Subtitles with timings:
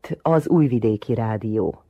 [0.00, 1.82] itt az Újvidéki Rádió.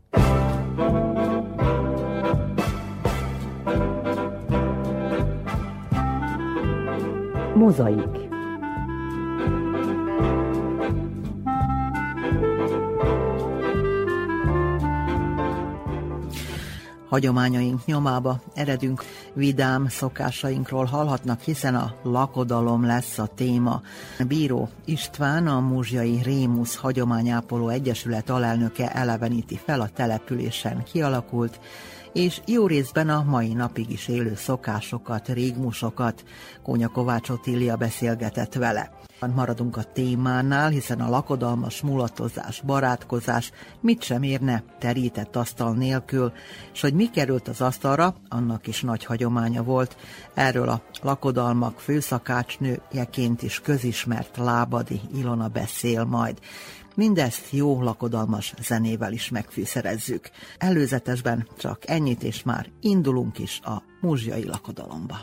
[7.55, 8.20] Mozaik
[17.11, 23.83] hagyományaink nyomába eredünk, vidám szokásainkról hallhatnak, hiszen a lakodalom lesz a téma.
[24.27, 31.61] Bíró István, a Múzsjai Rémusz Hagyományápoló Egyesület alelnöke eleveníti fel a településen kialakult,
[32.13, 36.25] és jó részben a mai napig is élő szokásokat, régmusokat.
[36.63, 39.00] Kónya Kovács Otília beszélgetett vele.
[39.29, 46.33] Maradunk a témánál, hiszen a lakodalmas mulatozás, barátkozás mit sem érne terített asztal nélkül,
[46.73, 49.97] és hogy mi került az asztalra, annak is nagy hagyománya volt.
[50.35, 56.39] Erről a lakodalmak főszakácsnőjeként is közismert Lábadi Ilona beszél majd.
[56.95, 60.31] Mindezt jó lakodalmas zenével is megfűszerezzük.
[60.59, 65.17] Előzetesben csak ennyit, és már indulunk is a muzsiai lakodalomba.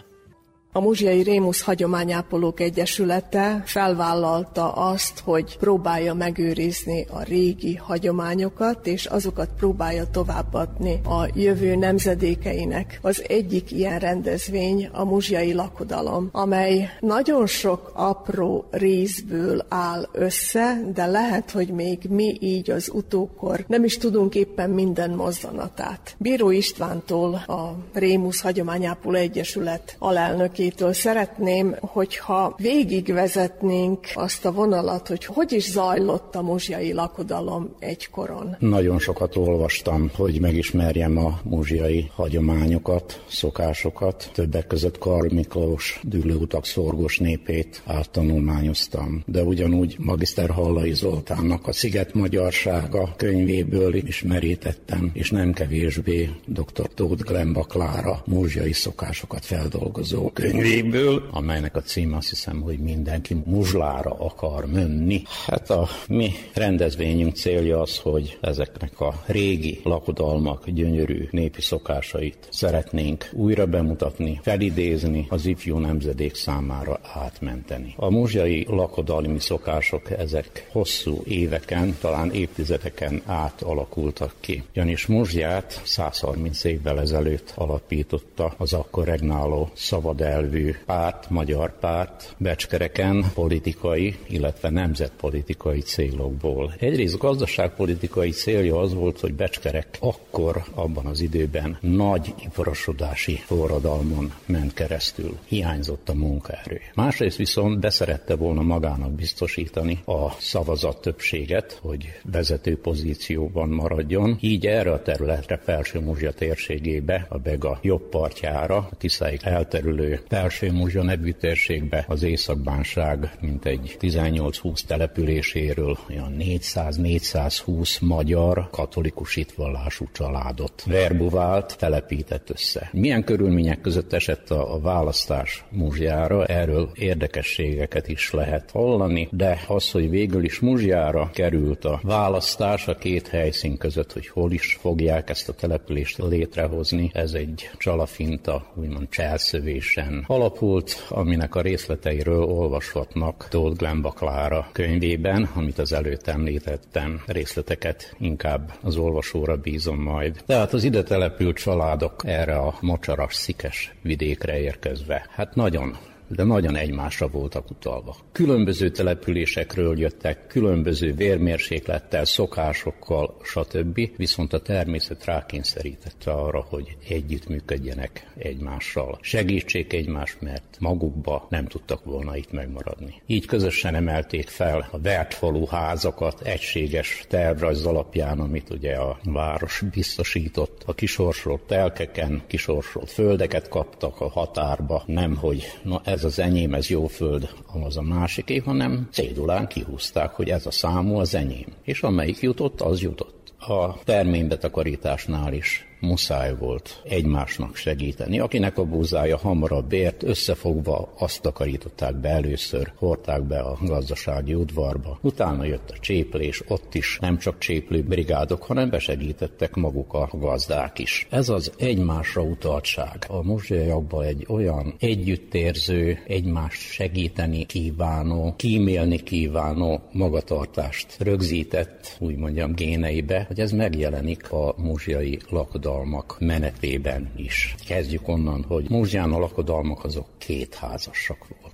[0.72, 9.50] A Muzsiai Rémusz Hagyományápolók Egyesülete felvállalta azt, hogy próbálja megőrizni a régi hagyományokat, és azokat
[9.58, 13.00] próbálja továbbadni a jövő nemzedékeinek.
[13.02, 21.06] Az egyik ilyen rendezvény a Muzsiai Lakodalom, amely nagyon sok apró részből áll össze, de
[21.06, 26.16] lehet, hogy még mi így az utókor nem is tudunk éppen minden mozzanatát.
[26.18, 35.26] Bíró Istvántól a Rémusz Hagyományápoló Egyesület alelnöki Györgyitől szeretném, hogyha végigvezetnénk azt a vonalat, hogy
[35.26, 38.56] hogy is zajlott a muzsiai lakodalom egykoron.
[38.60, 44.30] Nagyon sokat olvastam, hogy megismerjem a muzsiai hagyományokat, szokásokat.
[44.34, 49.24] Többek között Karl Miklós dűlőutak szorgos népét áttanulmányoztam.
[49.26, 56.90] De ugyanúgy Magiszter Hallai Zoltánnak a Sziget Magyarsága könyvéből is merítettem, és nem kevésbé dr.
[56.94, 63.36] Tóth Glemba Klára muzsiai szokásokat feldolgozó könyv könyvéből, amelynek a cím azt hiszem, hogy mindenki
[63.46, 65.22] muzslára akar menni.
[65.46, 73.30] Hát a mi rendezvényünk célja az, hogy ezeknek a régi lakodalmak gyönyörű népi szokásait szeretnénk
[73.32, 77.94] újra bemutatni, felidézni, az ifjú nemzedék számára átmenteni.
[77.98, 84.64] A muzsai lakodalmi szokások ezek hosszú éveken, talán évtizedeken át alakultak ki.
[84.74, 93.26] Janis Muzsját 130 évvel ezelőtt alapította az akkor regnáló szabadelvű elvű párt, magyar párt becskereken
[93.34, 96.74] politikai, illetve nemzetpolitikai célokból.
[96.80, 104.74] Egyrészt gazdaságpolitikai célja az volt, hogy becskerek akkor, abban az időben nagy iparosodási forradalmon ment
[104.74, 105.38] keresztül.
[105.46, 106.82] Hiányzott a munkaerő.
[106.94, 114.38] Másrészt viszont beszerette volna magának biztosítani a szavazat többséget, hogy vezető pozícióban maradjon.
[114.40, 120.72] Így erre a területre Felső Muzsia térségébe, a Bega jobb partjára, a Tiszáig elterülő Felső
[120.72, 130.84] Muzsa nevű térségbe az Északbánság mint egy 18-20 településéről olyan 400-420 magyar katolikus hitvallású családot
[130.86, 132.90] verbuvált, telepített össze.
[132.92, 139.92] Milyen körülmények között esett a, a választás Muzsjára, erről érdekességeket is lehet hallani, de az,
[139.92, 145.30] hogy végül is Muzsjára került a választás a két helyszín között, hogy hol is fogják
[145.30, 153.78] ezt a települést létrehozni, ez egy csalafinta, úgymond cselszövésen alapult, aminek a részleteiről olvashatnak Tóth
[153.78, 157.24] Glemba Klára könyvében, amit az előtt említettem.
[157.26, 160.42] Részleteket inkább az olvasóra bízom majd.
[160.46, 166.76] Tehát az ide települt családok erre a mocsaras, szikes vidékre érkezve, hát nagyon de nagyon
[166.76, 168.16] egymásra voltak utalva.
[168.32, 174.00] Különböző településekről jöttek, különböző vérmérséklettel, szokásokkal, stb.
[174.18, 179.18] Viszont a természet rákényszerítette arra, hogy együttműködjenek egymással.
[179.22, 183.22] Segítsék egymást, mert magukba nem tudtak volna itt megmaradni.
[183.26, 190.84] Így közösen emelték fel a vertfalú házakat egységes tervrajz alapján, amit ugye a város biztosított.
[190.86, 196.90] A kisorsolt telkeken, kisorsolt földeket kaptak a határba, nem hogy na ez az enyém, ez
[196.90, 197.50] jó föld,
[197.86, 201.66] az a másiké, hanem cédulán kihúzták, hogy ez a számú az enyém.
[201.84, 203.54] És amelyik jutott, az jutott.
[203.60, 208.40] A terménybetakarításnál is muszáj volt egymásnak segíteni.
[208.40, 215.20] Akinek a búzája hamarabb ért, összefogva azt takarították be először, hordták be a gazdasági udvarba.
[215.22, 221.00] Utána jött a cséplés, ott is nem csak cséplő brigádok, hanem besegítettek maguk a gazdák
[221.00, 221.28] is.
[221.30, 223.26] Ez az egymásra utaltság.
[223.28, 233.44] A muzsiaiakban egy olyan együttérző, egymást segíteni kívánó, kímélni kívánó magatartást rögzített, úgy mondjam, géneibe,
[233.48, 235.40] hogy ez megjelenik a muzsiai
[235.88, 237.76] lakodalmak menetében is.
[237.86, 240.76] Kezdjük onnan, hogy Muzsján a lakodalmak azok két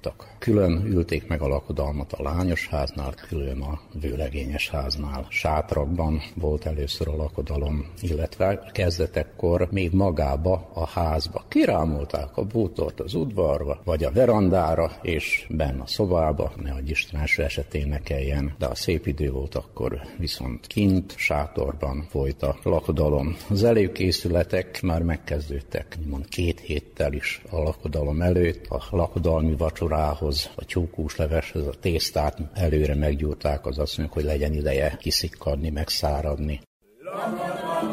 [0.03, 0.35] voltak.
[0.39, 5.25] Külön ülték meg a lakodalmat a lányos háznál, külön a vőlegényes háznál.
[5.29, 11.43] Sátrakban volt először a lakodalom, illetve kezdetekkor még magába a házba.
[11.47, 16.79] Kirámolták a bútort az udvarba, vagy a verandára, és benne a szobába, ne a
[17.11, 17.99] első esetén ne
[18.57, 23.35] de a szép idő volt akkor viszont kint, sátorban folyt a lakodalom.
[23.49, 29.55] Az előkészületek már megkezdődtek, mond két héttel is a lakodalom előtt, a lakodalmi
[29.93, 36.61] vacsorához, a csókús leveshez, a tésztát előre meggyúrták, az mondjuk, hogy legyen ideje kiszikkadni, megszáradni.
[36.99, 37.92] Lakodalom,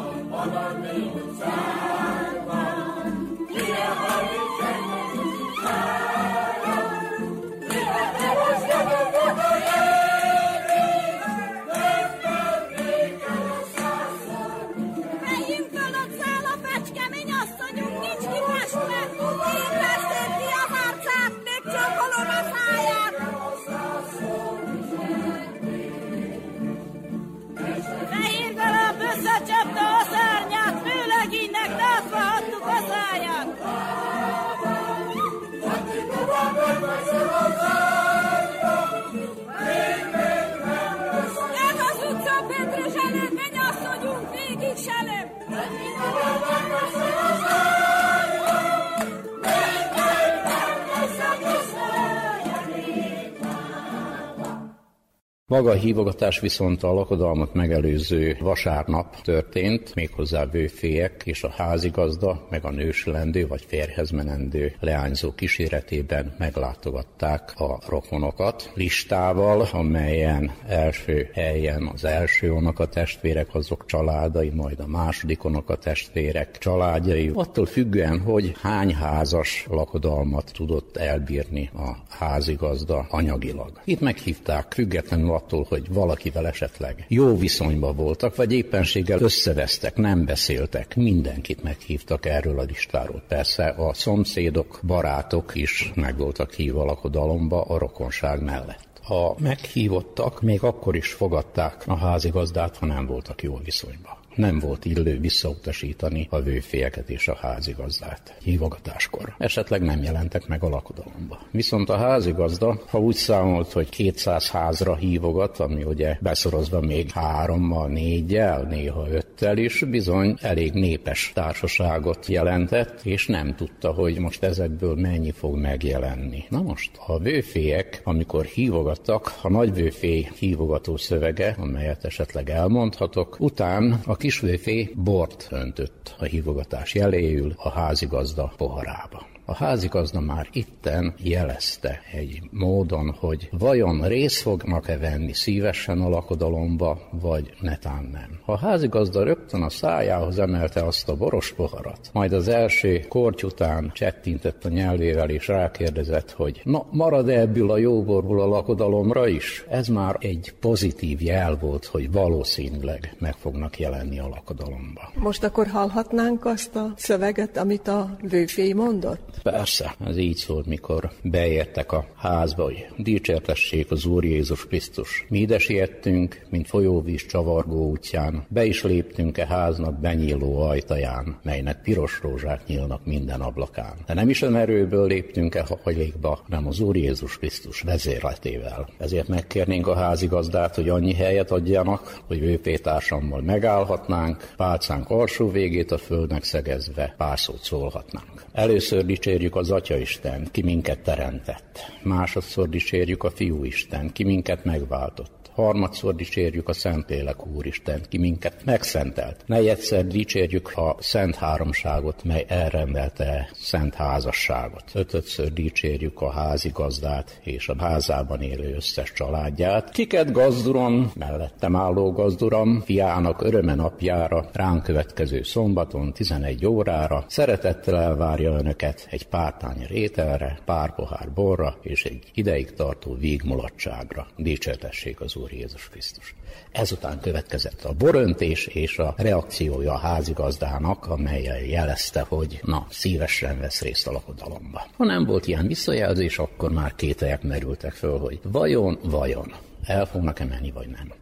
[55.51, 62.65] Maga a hívogatás viszont a lakodalmat megelőző vasárnap történt, méghozzá bőfélyek és a házigazda, meg
[62.65, 72.05] a nősülendő vagy férhez menendő leányzó kíséretében meglátogatták a rokonokat listával, amelyen első helyen az
[72.05, 78.95] első a testvérek, azok családai, majd a második a testvérek családjai, attól függően, hogy hány
[78.95, 83.71] házas lakodalmat tudott elbírni a házigazda anyagilag.
[83.83, 90.95] Itt meghívták függetlenül attól, hogy valakivel esetleg jó viszonyban voltak, vagy éppenséggel összevesztek, nem beszéltek,
[90.95, 93.23] mindenkit meghívtak erről a listáról.
[93.27, 98.89] Persze a szomszédok, barátok is meg voltak hívva lakodalomba a rokonság mellett.
[99.07, 104.85] A meghívottak még akkor is fogadták a házigazdát, ha nem voltak jó viszonyban nem volt
[104.85, 109.35] illő visszautasítani a vőfélyeket és a házigazdát hívogatáskor.
[109.37, 111.39] Esetleg nem jelentek meg a lakodalomba.
[111.51, 117.87] Viszont a házigazda, ha úgy számolt, hogy 200 házra hívogat, ami ugye beszorozva még hárommal,
[117.87, 124.95] négyel, néha öttel is, bizony elég népes társaságot jelentett, és nem tudta, hogy most ezekből
[124.95, 126.43] mennyi fog megjelenni.
[126.49, 133.99] Na most, a vőfélyek, amikor hívogattak, a nagy vőfély hívogató szövege, amelyet esetleg elmondhatok, után
[134.05, 139.30] a kisvőfé bort öntött a hívogatás jeléül a házigazda poharába.
[139.45, 146.99] A házigazda már itten jelezte egy módon, hogy vajon részt fognak-e venni szívesen a lakodalomba,
[147.21, 148.39] vagy netán nem.
[148.45, 153.91] A házigazda rögtön a szájához emelte azt a boros poharat, majd az első korty után
[153.93, 159.65] csettintett a nyelvével és rákérdezett, hogy na, marad -e ebből a jóborból a lakodalomra is?
[159.69, 165.11] Ez már egy pozitív jel volt, hogy valószínűleg meg fognak jelenni a lakodalomba.
[165.15, 169.30] Most akkor hallhatnánk azt a szöveget, amit a vőfély mondott?
[169.43, 175.25] Persze, ez így szólt, mikor beértek a házba, hogy dicsértessék az Úr Jézus Krisztus.
[175.29, 181.81] Mi ide siettünk, mint folyóvíz csavargó útján, be is léptünk e háznak benyíló ajtaján, melynek
[181.81, 183.93] piros rózsák nyílnak minden ablakán.
[184.05, 188.89] De nem is erőből léptünk e hajlékba, hanem az Úr Jézus Krisztus vezérletével.
[188.97, 195.97] Ezért megkérnénk a házigazdát, hogy annyi helyet adjanak, hogy vőpétársammal megállhatnánk, pálcánk alsó végét a
[195.97, 198.45] földnek szegezve pár szót szólhatnánk.
[198.53, 201.79] Először dicsérjük az Atya Isten, ki minket teremtett.
[202.03, 208.65] Másodszor dicsérjük a Fiú Isten, ki minket megváltott Harmadszor dicsérjük a Szentlélek Úristen, ki minket
[208.65, 209.43] megszentelt.
[209.45, 214.83] Negyedszer dicsérjük a Szent Háromságot, mely elrendelte szent házasságot.
[214.93, 219.89] Ötödször dicsérjük a házigazdát és a házában élő összes családját.
[219.89, 228.51] Kiket gazduron, mellettem álló gazduram, fiának öröme napjára, ránk következő szombaton 11 órára, szeretettel elvárja
[228.51, 234.27] önöket egy pártány rételre, pár pohár borra és egy ideig tartó vígmulatságra.
[234.37, 236.35] Dicsértessék az Úr Jézus Krisztus.
[236.71, 243.81] Ezután következett a boröntés és a reakciója a házigazdának, amelyel jelezte, hogy na, szívesen vesz
[243.81, 244.87] részt a lakodalomba.
[244.97, 249.53] Ha nem volt ilyen visszajelzés, akkor már kételyek merültek föl, hogy vajon, vajon
[249.83, 251.13] el fognak-e menni, vagy nem.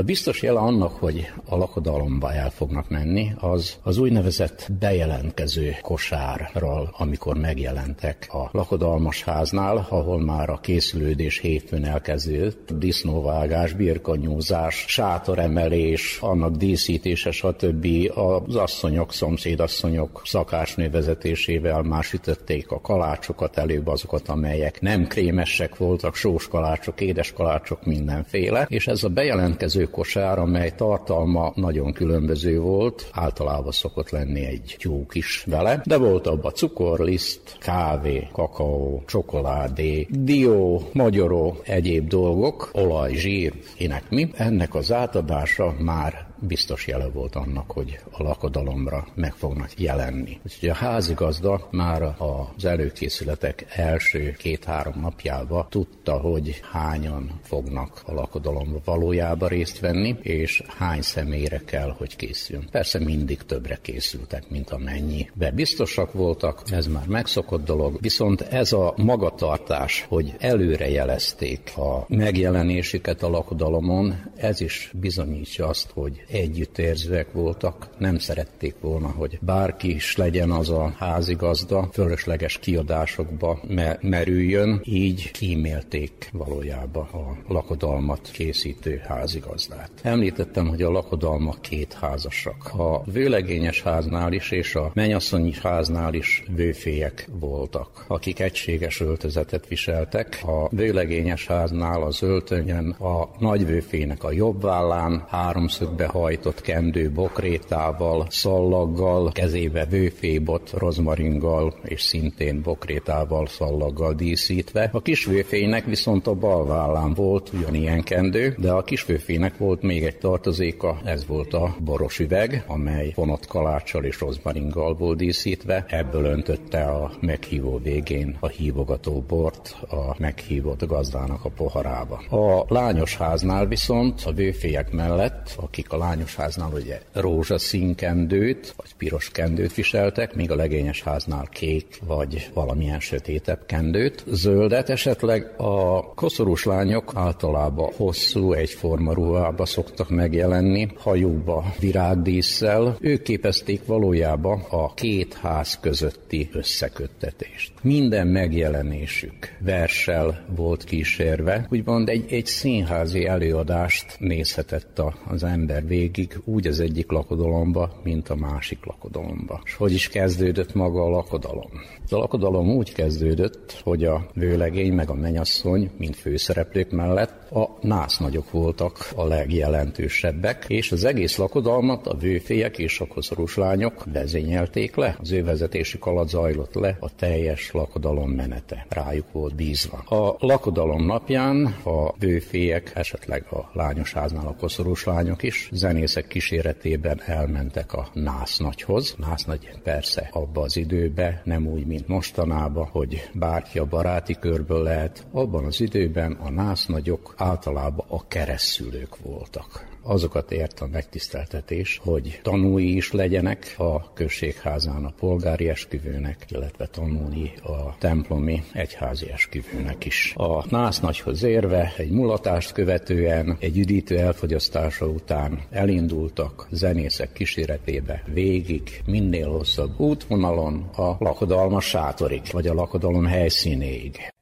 [0.00, 6.94] A biztos jele annak, hogy a lakodalomba el fognak menni, az az úgynevezett bejelentkező kosárral,
[6.98, 16.56] amikor megjelentek a lakodalmas háznál, ahol már a készülődés hétfőn elkezdődött, disznóvágás, birkanyúzás, sátoremelés, annak
[16.56, 17.86] díszítése, stb.
[18.14, 26.14] Az asszonyok, szomszédasszonyok szakásnő vezetésével már sütötték a kalácsokat, előbb azokat, amelyek nem krémesek voltak,
[26.14, 33.10] sós kalácsok, édes kalácsok, mindenféle, és ez a bejelentkező kosár, amely tartalma nagyon különböző volt,
[33.12, 40.82] általában szokott lenni egy tyúk is vele, de volt abban cukorliszt, kávé, kakaó, csokoládé, dió,
[40.92, 44.30] magyaró, egyéb dolgok, olaj, zsír, ének mi.
[44.34, 50.40] Ennek az átadása már biztos jele volt annak, hogy a lakodalomra meg fognak jelenni.
[50.44, 58.80] Úgyhogy a házigazda már az előkészületek első két-három napjába tudta, hogy hányan fognak a lakodalomba
[58.84, 62.68] valójában részt venni, és hány személyre kell, hogy készüljön.
[62.70, 65.30] Persze mindig többre készültek, mint amennyi.
[65.34, 72.04] Be biztosak voltak, ez már megszokott dolog, viszont ez a magatartás, hogy előre jelezték a
[72.08, 79.94] megjelenésüket a lakodalomon, ez is bizonyítja azt, hogy együttérzőek voltak, nem szerették volna, hogy bárki
[79.94, 89.02] is legyen az a házigazda, fölösleges kiadásokba me- merüljön, így kímélték valójában a lakodalmat készítő
[89.06, 89.90] házigazdát.
[90.02, 92.70] Említettem, hogy a lakodalmak két házasak.
[92.76, 100.42] A vőlegényes háznál is és a mennyasszonyi háznál is vőfélyek voltak, akik egységes öltözetet viseltek.
[100.46, 109.32] A vőlegényes háznál az öltönyen a nagyvőfének a jobb vállán háromszögbe hajtott kendő bokrétával, szallaggal,
[109.32, 114.90] kezébe vőfébot rozmaringgal és szintén bokrétával, szallaggal díszítve.
[114.92, 120.16] A kisvőfének viszont a bal vállán volt ugyanilyen kendő, de a kisvőfének volt még egy
[120.16, 125.84] tartozéka, ez volt a boros üveg, amely fonott kaláccsal és rozmaringgal volt díszítve.
[125.88, 132.14] Ebből öntötte a meghívó végén a hívogató bort a meghívott gazdának a poharába.
[132.30, 138.94] A lányos háznál viszont a vőfélyek mellett, akik a lányos háznál ugye rózsaszín kendőt, vagy
[138.96, 144.24] piros kendőt viseltek, míg a legényes háznál kék, vagy valamilyen sötétebb kendőt.
[144.26, 152.96] Zöldet esetleg a koszorús lányok általában hosszú, egyforma ruhába szoktak megjelenni, hajóba virágdísszel.
[153.00, 157.72] Ők képezték valójában a két ház közötti összeköttetést.
[157.82, 166.40] Minden megjelenésük verssel volt kísérve, úgymond egy, egy színházi előadást nézhetett az ember végig végig
[166.44, 169.60] úgy az egyik lakodalomba, mint a másik lakodalomba.
[169.64, 171.70] És hogy is kezdődött maga a lakodalom?
[172.10, 178.50] A lakodalom úgy kezdődött, hogy a vőlegény meg a menyasszony, mint főszereplők mellett a násznagyok
[178.50, 185.16] voltak a legjelentősebbek, és az egész lakodalmat a vőfélyek és a koszorús lányok vezényelték le.
[185.20, 188.86] Az ő vezetésük alatt zajlott le a teljes lakodalom menete.
[188.88, 189.96] Rájuk volt bízva.
[189.96, 197.20] A lakodalom napján a vőfélyek, esetleg a lányos háznál a koszorús lányok is zenészek kíséretében
[197.26, 199.14] elmentek a násznagyhoz.
[199.18, 205.26] Násznagy persze abba az időbe nem úgy, mint mostanában, hogy bárki a baráti körből lehet.
[205.30, 212.96] Abban az időben a násznagyok általában a keresztülők voltak azokat ért a megtiszteltetés, hogy tanúi
[212.96, 220.32] is legyenek a községházán a polgári esküvőnek, illetve tanulni a templomi egyházi esküvőnek is.
[220.36, 229.48] A násznagyhoz érve egy mulatást követően, egy üdítő elfogyasztása után elindultak zenészek kíséretébe végig, minél
[229.48, 234.32] hosszabb útvonalon a lakodalmas sátorig, vagy a lakodalom helyszínéig.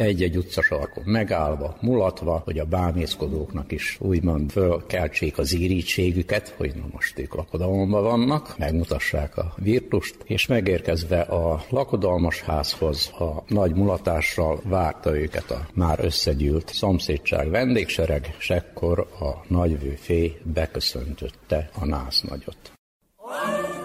[0.00, 7.18] Egy-egy utcasarkon megállva, mulatva, hogy a bámészkodóknak is úgymond fölkeltsék az írítségüket, hogy na most
[7.18, 15.18] ők lakodalomban vannak, megmutassák a virtust, és megérkezve a lakodalmas házhoz a nagy mulatással várta
[15.18, 22.72] őket a már összegyűlt szomszédság vendégsereg, és ekkor a nagyvőfé beköszöntötte a násznagyot.
[23.16, 23.79] A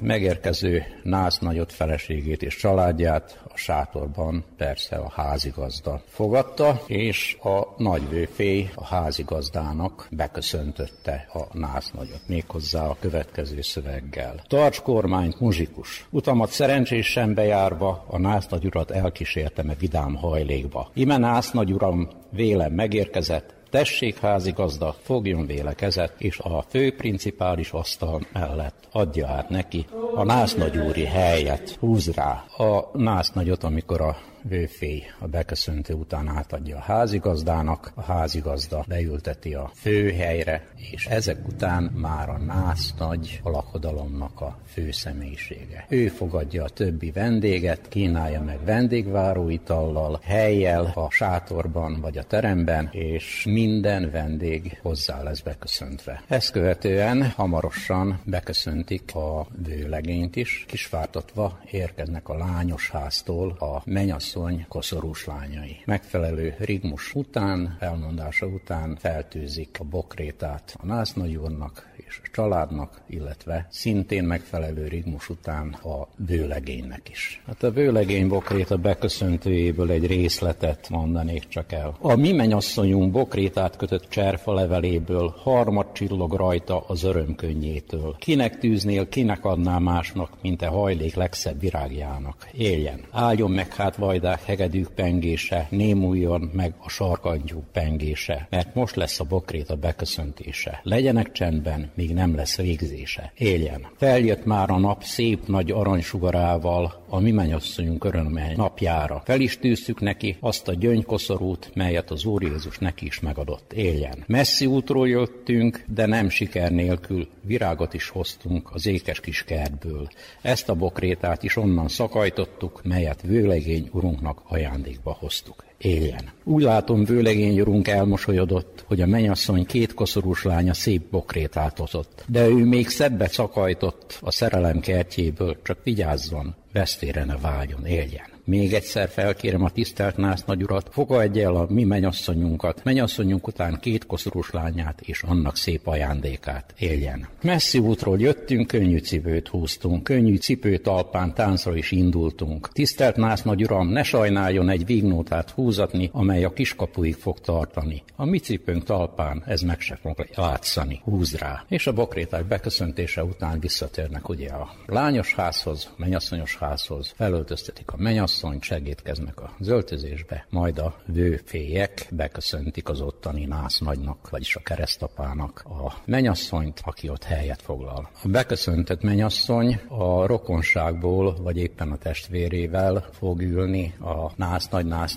[0.00, 8.70] megérkező nász nagyot feleségét és családját a sátorban persze a házigazda fogadta, és a nagyvőfély
[8.74, 14.42] a házigazdának beköszöntötte a nász nagyot, méghozzá a következő szöveggel.
[14.46, 16.06] Tarts kormányt, muzsikus!
[16.10, 20.90] Utamat szerencsésen bejárva a nász urat elkísértem-e vidám hajlékba.
[20.94, 28.20] Ime nász uram vélem megérkezett, tessék házigazda, fogjon véle kezet, és a fő principális asztal
[28.32, 35.26] mellett adja át neki a násznagyúri helyet, húz rá a násznagyot, amikor a vőfély a
[35.26, 42.38] beköszöntő után átadja a házigazdának, a házigazda beülteti a főhelyre, és ezek után már a
[42.38, 45.86] nász nagy a lakodalomnak a fő személyisége.
[45.88, 52.88] Ő fogadja a többi vendéget, kínálja meg vendégváró itallal, helyjel a sátorban vagy a teremben,
[52.92, 56.22] és minden vendég hozzá lesz beköszöntve.
[56.28, 64.66] Ezt követően hamarosan beköszöntik a vőlegényt is, kisvártatva érkeznek a lányos háztól a menyasszony asszony
[64.68, 65.76] koszorús lányai.
[65.84, 74.24] Megfelelő rigmus után, elmondása után feltűzik a bokrétát a násznagyúrnak és a családnak, illetve szintén
[74.24, 77.42] megfelelő rigmus után a bőlegénynek is.
[77.46, 81.96] Hát a bőlegény bokréta beköszöntőjéből egy részletet mondanék csak el.
[82.00, 88.16] A mi mennyasszonyunk bokrétát kötött cserfa leveléből harmad csillog rajta az örömkönnyétől.
[88.18, 92.48] Kinek tűznél, kinek adná másnak, mint a hajlék legszebb virágjának.
[92.52, 98.96] Éljen, álljon meg hát vaj hajdák hegedűk pengése, némuljon meg a sarkantyú pengése, mert most
[98.96, 100.80] lesz a bokréta beköszöntése.
[100.82, 103.32] Legyenek csendben, míg nem lesz végzése.
[103.36, 103.86] Éljen!
[103.96, 109.22] Feljött már a nap szép nagy aranysugarával, a mi mennyasszonyunk örömmel napjára.
[109.24, 113.72] Fel is tűztük neki azt a gyöngykoszorút, melyet az Úr Jézus neki is megadott.
[113.72, 114.24] Éljen!
[114.26, 120.08] Messzi útról jöttünk, de nem siker nélkül virágot is hoztunk az ékes kis kertből.
[120.42, 126.30] Ezt a bokrétát is onnan szakajtottuk, melyet vőlegény urunknak ajándékba hoztuk éljen.
[126.44, 132.24] Úgy látom, vőlegény urunk elmosolyodott, hogy a menyasszony két koszorús lánya szép bokrétát hozott.
[132.26, 138.36] De ő még szebbet szakajtott a szerelem kertjéből, csak vigyázzon, vesztére ne vágyon, éljen.
[138.48, 144.06] Még egyszer felkérem a tisztelt Nász nagyurat, fogadj el a mi menyasszonyunkat, menyasszonyunk után két
[144.06, 146.74] koszorús lányát és annak szép ajándékát.
[146.78, 147.28] Éljen.
[147.42, 152.72] Messzi útról jöttünk, könnyű cipőt húztunk, könnyű cipő talpán táncra is indultunk.
[152.72, 158.02] Tisztelt Nász nagyuram, ne sajnáljon egy vígnótát húzatni, amely a kiskapuig fog tartani.
[158.16, 161.00] A mi cipőnk talpán ez meg se fog látszani.
[161.04, 161.64] Húz rá.
[161.68, 168.58] És a bokréták beköszöntése után visszatérnek ugye a lányos házhoz, menyasszonyos házhoz, felöltöztetik a menyasszony,
[168.60, 175.92] segítkeznek a zöltözésbe, majd a vőfélyek beköszöntik az ottani nász nagynak, vagyis a keresztapának a
[176.04, 178.10] menyasszonyt, aki ott helyet foglal.
[178.22, 185.16] A beköszöntött menyasszony a rokonságból, vagy éppen a testvérével fog ülni, a nász nagy, nász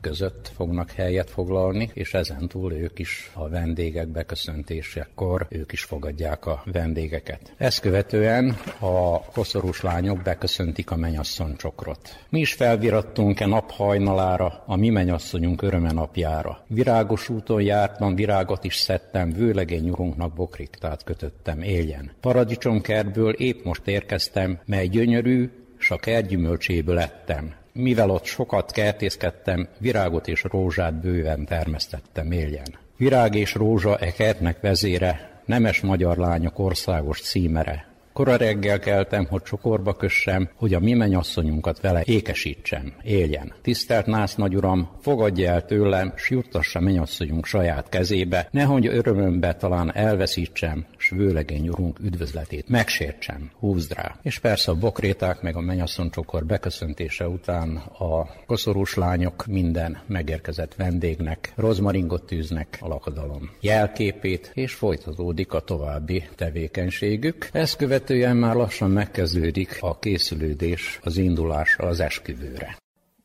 [0.00, 6.62] között fognak helyet foglalni, és ezentúl ők is a vendégek beköszöntésekor ők is fogadják a
[6.64, 7.54] vendégeket.
[7.56, 12.18] Ezt követően a koszorús lányok beköszöntik a menyasszony csokrot.
[12.28, 16.64] Mi is felvirattunk-e naphajnalára, a mi menyasszonyunk öröme napjára.
[16.66, 22.10] Virágos úton jártam, virágot is szedtem, vőlegény urunknak bokriktát kötöttem, éljen.
[22.20, 27.54] Paradicsomkertből épp most érkeztem, mely gyönyörű, s a kertgyümölcséből ettem.
[27.76, 32.78] Mivel ott sokat kertészkedtem, virágot és rózsát bőven termesztettem, éljen.
[32.96, 37.95] Virág és rózsa e kertnek vezére, nemes magyar lányok országos címere.
[38.16, 43.52] Kora reggel keltem, hogy csokorba kössem, hogy a mi mennyasszonyunkat vele ékesítsem, éljen.
[43.62, 50.86] Tisztelt Nász nagyuram, fogadja el tőlem, s juttassa mennyasszonyunk saját kezébe, nehogy örömömbe talán elveszítsem,
[50.96, 54.18] s vőlegény urunk üdvözletét megsértsem, húzd rá.
[54.22, 60.74] És persze a bokréták meg a mennyasszony csokor beköszöntése után a koszorús lányok minden megérkezett
[60.74, 67.48] vendégnek rozmaringot tűznek a lakadalom jelképét, és folytatódik a további tevékenységük.
[67.52, 72.76] Ezt követ követően már lassan megkezdődik a készülődés az indulásra az esküvőre.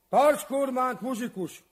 [0.09, 1.63] Tarts kormányt, muzsikus!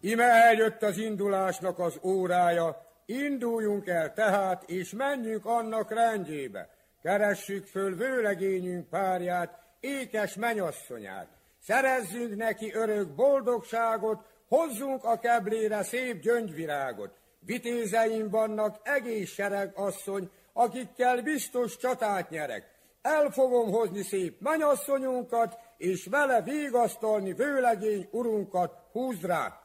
[0.00, 6.68] Ime eljött az indulásnak az órája, induljunk el tehát, és menjünk annak rendjébe.
[7.02, 11.28] Keressük föl vőlegényünk párját, ékes menyasszonyát.
[11.62, 17.10] Szerezzünk neki örök boldogságot, hozzunk a keblére szép gyöngyvirágot.
[17.46, 22.74] Vitézeim vannak egész sereg asszony, akikkel biztos csatát nyerek.
[23.02, 29.60] El fogom hozni szép menyasszonyunkat, és vele végasztalni vőlegény urunkat, húzd rá!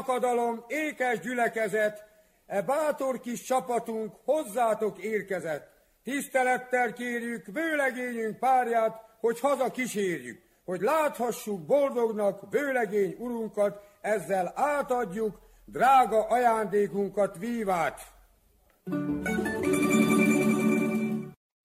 [0.00, 2.04] Lakadalom, ékes gyülekezet,
[2.46, 5.68] e bátor kis csapatunk hozzátok érkezett.
[6.04, 16.26] Tisztelettel kérjük vőlegényünk párját, hogy haza kísérjük, hogy láthassuk boldognak vőlegény urunkat, ezzel átadjuk drága
[16.26, 18.00] ajándékunkat vívát.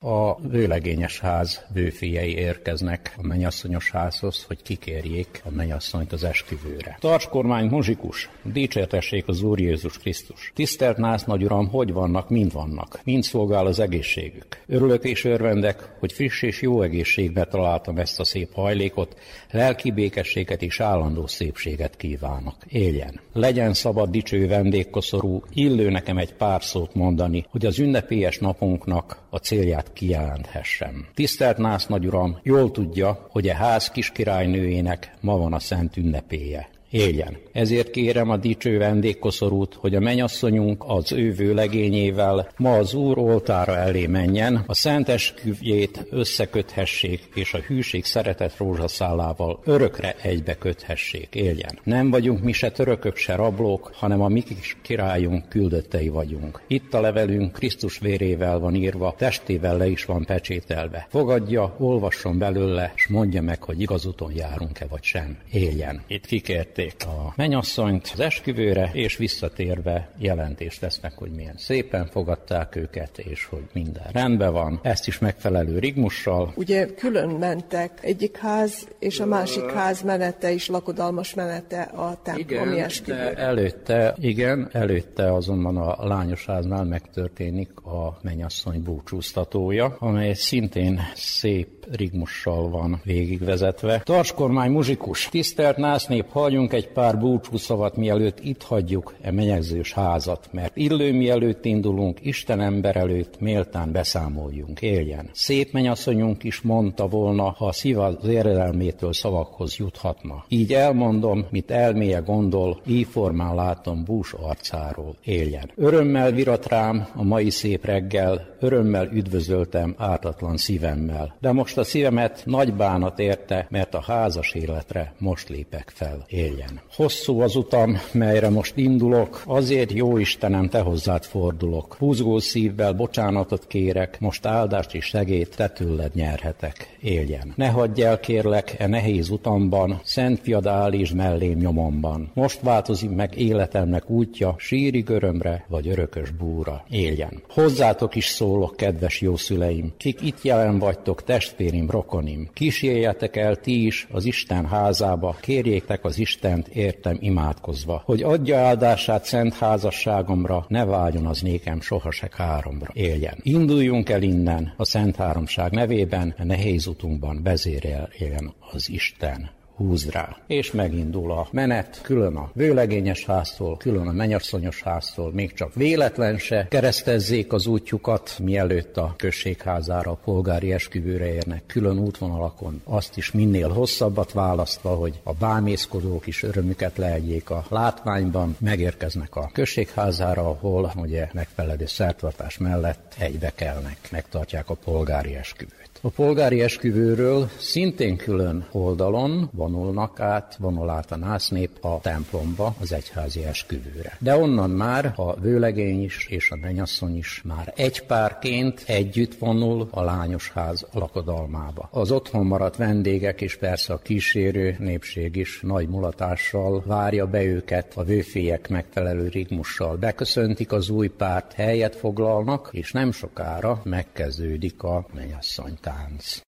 [0.08, 6.98] A vőlegényes ház vőfiei érkeznek a mennyasszonyos házhoz, hogy kikérjék a mennyasszonyt az esküvőre.
[7.00, 10.52] Tartskormány muzsikus, dicsértessék az Úr Jézus Krisztus.
[10.56, 14.63] Tisztelt Nász nagy uram, hogy vannak, mind vannak, mind szolgál az egészségük.
[14.68, 19.20] Örülök és örvendek, hogy friss és jó egészségbe találtam ezt a szép hajlékot,
[19.52, 22.56] lelki békességet és állandó szépséget kívánok.
[22.68, 23.20] Éljen!
[23.34, 29.38] Legyen szabad dicső vendégkoszorú, illő nekem egy pár szót mondani, hogy az ünnepélyes napunknak a
[29.38, 31.08] célját kijelenthessem.
[31.13, 37.38] Tisztelt Nász nagyuram, jól tudja, hogy a ház kiskirálynőjének ma van a szent ünnepéje éljen.
[37.52, 43.78] Ezért kérem a dicső vendégkoszorút, hogy a menyasszonyunk az ő vőlegényével ma az Úr oltára
[43.78, 51.80] elé menjen, a szent esküvjét összeköthessék, és a hűség szeretet rózsaszálával örökre egybe köthessék, éljen.
[51.84, 56.62] Nem vagyunk mi se törökök, se rablók, hanem a mi kis királyunk küldöttei vagyunk.
[56.67, 61.08] Itt a levelünk Krisztus vérével van írva, testével le is van pecsételve.
[61.10, 65.38] Fogadja, olvasson belőle, és mondja meg, hogy igazúton járunk-e vagy sem.
[65.52, 66.02] Éljen.
[66.08, 72.76] Itt kikérték vitték a menyasszonyt az esküvőre, és visszatérve jelentést tesznek, hogy milyen szépen fogadták
[72.76, 74.80] őket, és hogy minden rendben van.
[74.84, 76.54] Ezt is megfelelő rigmussal.
[76.56, 82.80] Ugye külön mentek egyik ház, és a másik ház menete is lakodalmas menete a templomi
[82.80, 83.36] esküvőre.
[83.36, 92.69] előtte, igen, előtte azonban a lányos háznál megtörténik a menyasszony búcsúztatója, amely szintén szép rigmussal
[92.69, 94.02] van végigvezetve.
[94.04, 100.78] Tarskormány muzsikus, tisztelt násznép, halljunk egy pár búcsúszavat, mielőtt itt hagyjuk e menyegzős házat, mert
[100.78, 105.30] illő mielőtt indulunk, Isten ember előtt méltán beszámoljunk, éljen.
[105.34, 110.45] Szép menyasszonyunk is mondta volna, ha a szív az érelmétől szavakhoz juthatna.
[110.48, 115.71] Így elmondom, mit elméje gondol, így formán látom bús arcáról, éljen.
[115.76, 121.36] Örömmel virat rám a mai szép reggel, örömmel üdvözöltem ártatlan szívemmel.
[121.39, 126.80] De most a szívemet nagy bánat érte, mert a házas életre most lépek fel, éljen.
[126.96, 131.96] Hosszú az utam, melyre most indulok, azért jó Istenem, te hozzád fordulok.
[132.00, 137.54] Húzgó szívvel bocsánatot kérek, most áldást és segét te tőled nyerhetek, éljen.
[137.56, 142.32] Ne hagyj el, kérlek, e nehéz utamban, szent fiad állítsd mellém nyomomban.
[142.34, 147.42] Most változik meg életemnek útja, síri örömre vagy örökös búra, éljen.
[147.50, 151.24] Hozzátok is szólok, kedves jó szüleim, kik itt jelen vagytok,
[151.65, 152.49] testvérim, rokonim.
[152.54, 159.25] Kísérjetek el ti is az Isten házába, kérjétek az Istent értem imádkozva, hogy adja áldását
[159.25, 163.38] szent házasságomra, ne váljon az nékem soha se káromra, éljen.
[163.41, 170.38] Induljunk el innen a Szent Háromság nevében, a nehéz utunkban vezéreljen az Isten húz rá.
[170.48, 176.38] És megindul a menet, külön a vőlegényes háztól, külön a menyasszonyos háztól, még csak véletlen
[176.38, 183.32] se keresztezzék az útjukat, mielőtt a községházára, a polgári esküvőre érnek, külön útvonalakon, azt is
[183.32, 190.92] minél hosszabbat választva, hogy a bámészkodók is örömüket lehegyék a látványban, megérkeznek a községházára, ahol
[190.96, 195.86] ugye megfelelő szertartás mellett egybe kelnek, megtartják a polgári esküvőt.
[196.02, 202.93] A polgári esküvőről szintén külön oldalon vonulnak át, vonul át a násznép a templomba, az
[202.93, 204.17] egyházi esküvőre.
[204.19, 209.88] De onnan már a vőlegény is és a mennyasszony is már egy párként együtt vonul
[209.91, 211.89] a lányos ház lakodalmába.
[211.91, 217.93] Az otthon maradt vendégek és persze a kísérő népség is nagy mulatással várja be őket,
[217.95, 225.06] a vőfélyek megfelelő rigmussal beköszöntik az új párt, helyet foglalnak, és nem sokára megkezdődik a
[225.13, 226.43] mennyasszonytár dance.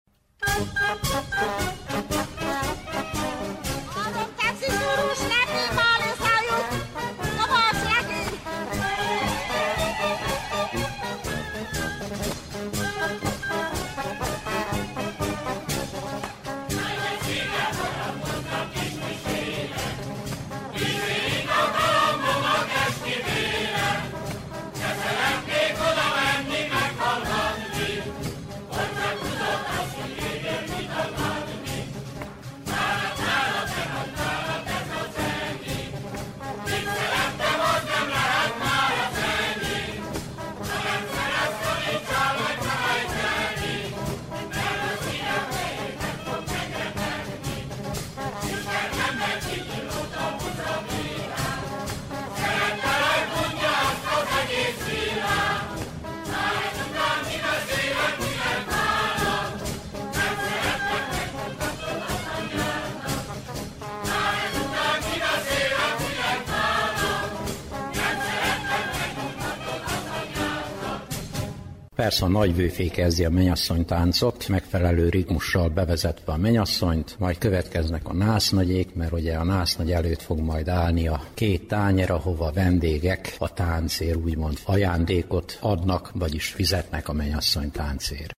[72.07, 78.13] Persze a nagyvőfé kezdi a menyasszony táncot, megfelelő ritmussal bevezetve a menyasszonyt, majd következnek a
[78.13, 83.53] násznagyék, mert ugye a násznagy előtt fog majd állni a két tányer, ahova vendégek a
[83.53, 88.31] táncér úgymond ajándékot adnak, vagyis fizetnek a menyasszony táncér.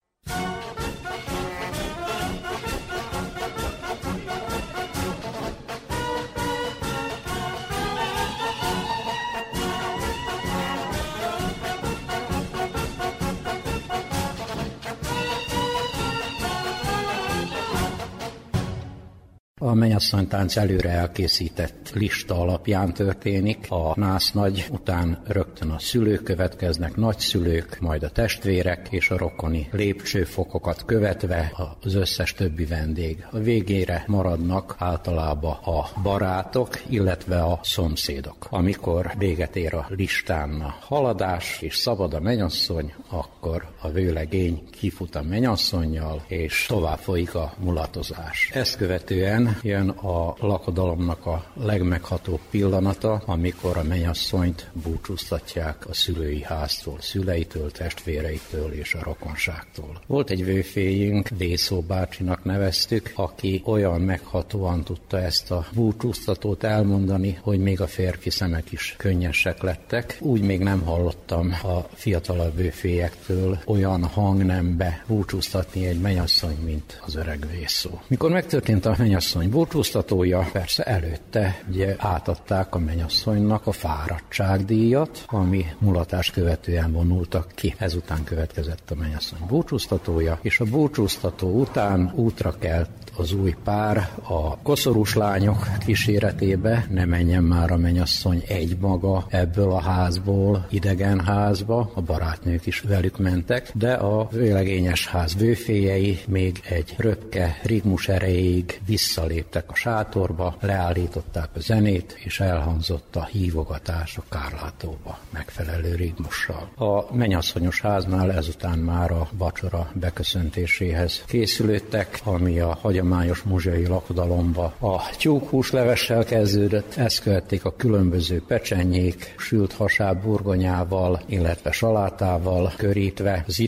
[19.69, 23.65] A mennyasszonytánc előre elkészített lista alapján történik.
[23.69, 29.67] A nász nagy után rögtön a szülők következnek, nagyszülők, majd a testvérek és a rokoni
[29.71, 31.51] lépcsőfokokat követve
[31.81, 33.25] az összes többi vendég.
[33.31, 38.47] A végére maradnak általában a barátok, illetve a szomszédok.
[38.49, 45.15] Amikor véget ér a listán a haladás és szabad a menyasszony, akkor a vőlegény kifut
[45.15, 48.49] a menyasszonyjal, és tovább folyik a mulatozás.
[48.53, 56.97] Ezt követően jön a lakodalomnak a legmeghatóbb pillanata, amikor a mennyasszonyt búcsúztatják a szülői háztól,
[56.99, 60.01] szüleitől, testvéreitől és a rokonságtól.
[60.07, 67.59] Volt egy vőféjünk, Dészó bácsinak neveztük, aki olyan meghatóan tudta ezt a búcsúztatót elmondani, hogy
[67.59, 70.17] még a férfi szemek is könnyesek lettek.
[70.19, 77.47] Úgy még nem hallottam a fiatalabb vőféjektől olyan hangnembe búcsúztatni egy mennyasszony, mint az öreg
[77.51, 77.89] vészó.
[78.07, 85.65] Mikor megtörtént a mennyasszony mennyasszony búcsúztatója, persze előtte ugye átadták a mennyasszonynak a fáradtságdíjat, ami
[85.79, 87.75] mulatás követően vonultak ki.
[87.77, 94.57] Ezután következett a mennyasszony búcsúztatója, és a búcsúztató után útra kelt az új pár a
[94.57, 101.91] koszorús lányok kíséretébe, ne menjen már a mennyasszony egy maga ebből a házból, idegen házba,
[101.93, 108.81] a barátnők is velük mentek, de a vőlegényes ház vőféjei még egy röpke ritmus erejéig
[108.85, 116.69] vissza visszaléptek a sátorba, leállították a zenét, és elhangzott a hívogatás a kárlátóba megfelelő ritmussal.
[116.75, 123.08] A mennyasszonyos háznál ezután már a vacsora beköszöntéséhez készülődtek, ami a hagyományos
[123.43, 131.71] muzsai lakodalomba a tyúkhús levessel kezdődött, ezt követték a különböző pecsenyék, sült hasáb burgonyával, illetve
[131.71, 133.59] salátával körítve, az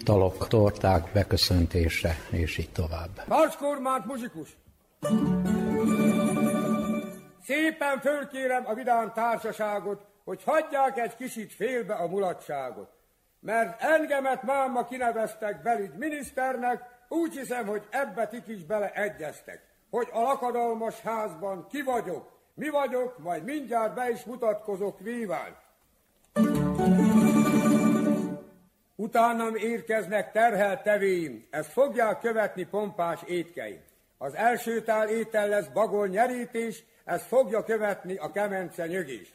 [0.47, 3.09] torták beköszöntése, és így tovább.
[3.27, 4.57] Marskormánt muzsikus!
[7.43, 12.89] Szépen fölkérem a vidám társaságot, hogy hagyják egy kicsit félbe a mulatságot.
[13.39, 20.99] Mert engemet máma kineveztek belügyminiszternek, úgy hiszem, hogy ebbe ti is beleegyeztek, hogy a lakadalmas
[21.01, 25.57] házban ki vagyok, mi vagyok, majd mindjárt be is mutatkozok víván.
[28.95, 33.81] Utánam érkeznek terhelt tevéim, ezt fogják követni pompás étkeim.
[34.17, 39.31] Az első tál étel lesz bagol nyerítés, ezt fogja követni a kemence nyögés.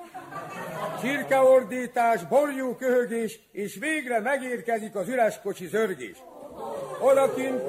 [1.01, 6.23] Csirkeordítás, borjú köhögés, és végre megérkezik az üres kocsi zörgés.
[7.01, 7.63] Odakint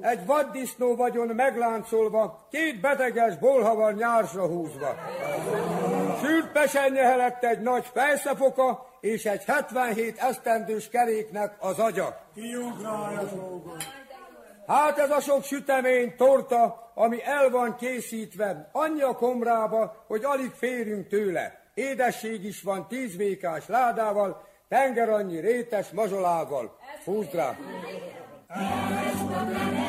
[0.00, 4.94] egy vaddisznó vagyon megláncolva, két beteges bolhavar nyársra húzva.
[6.22, 12.20] Sült pesenye helett egy nagy fejszefoka, és egy 77 esztendős keréknek az agya.
[14.66, 20.50] Hát ez a sok sütemény, torta, ami el van készítve, annyi a komrába, hogy alig
[20.50, 21.60] férünk tőle.
[21.74, 26.76] Édesség is van tíz vékás ládával, tenger annyi rétes mazsolával.
[27.04, 27.56] Húzd rá!
[28.50, 29.87] De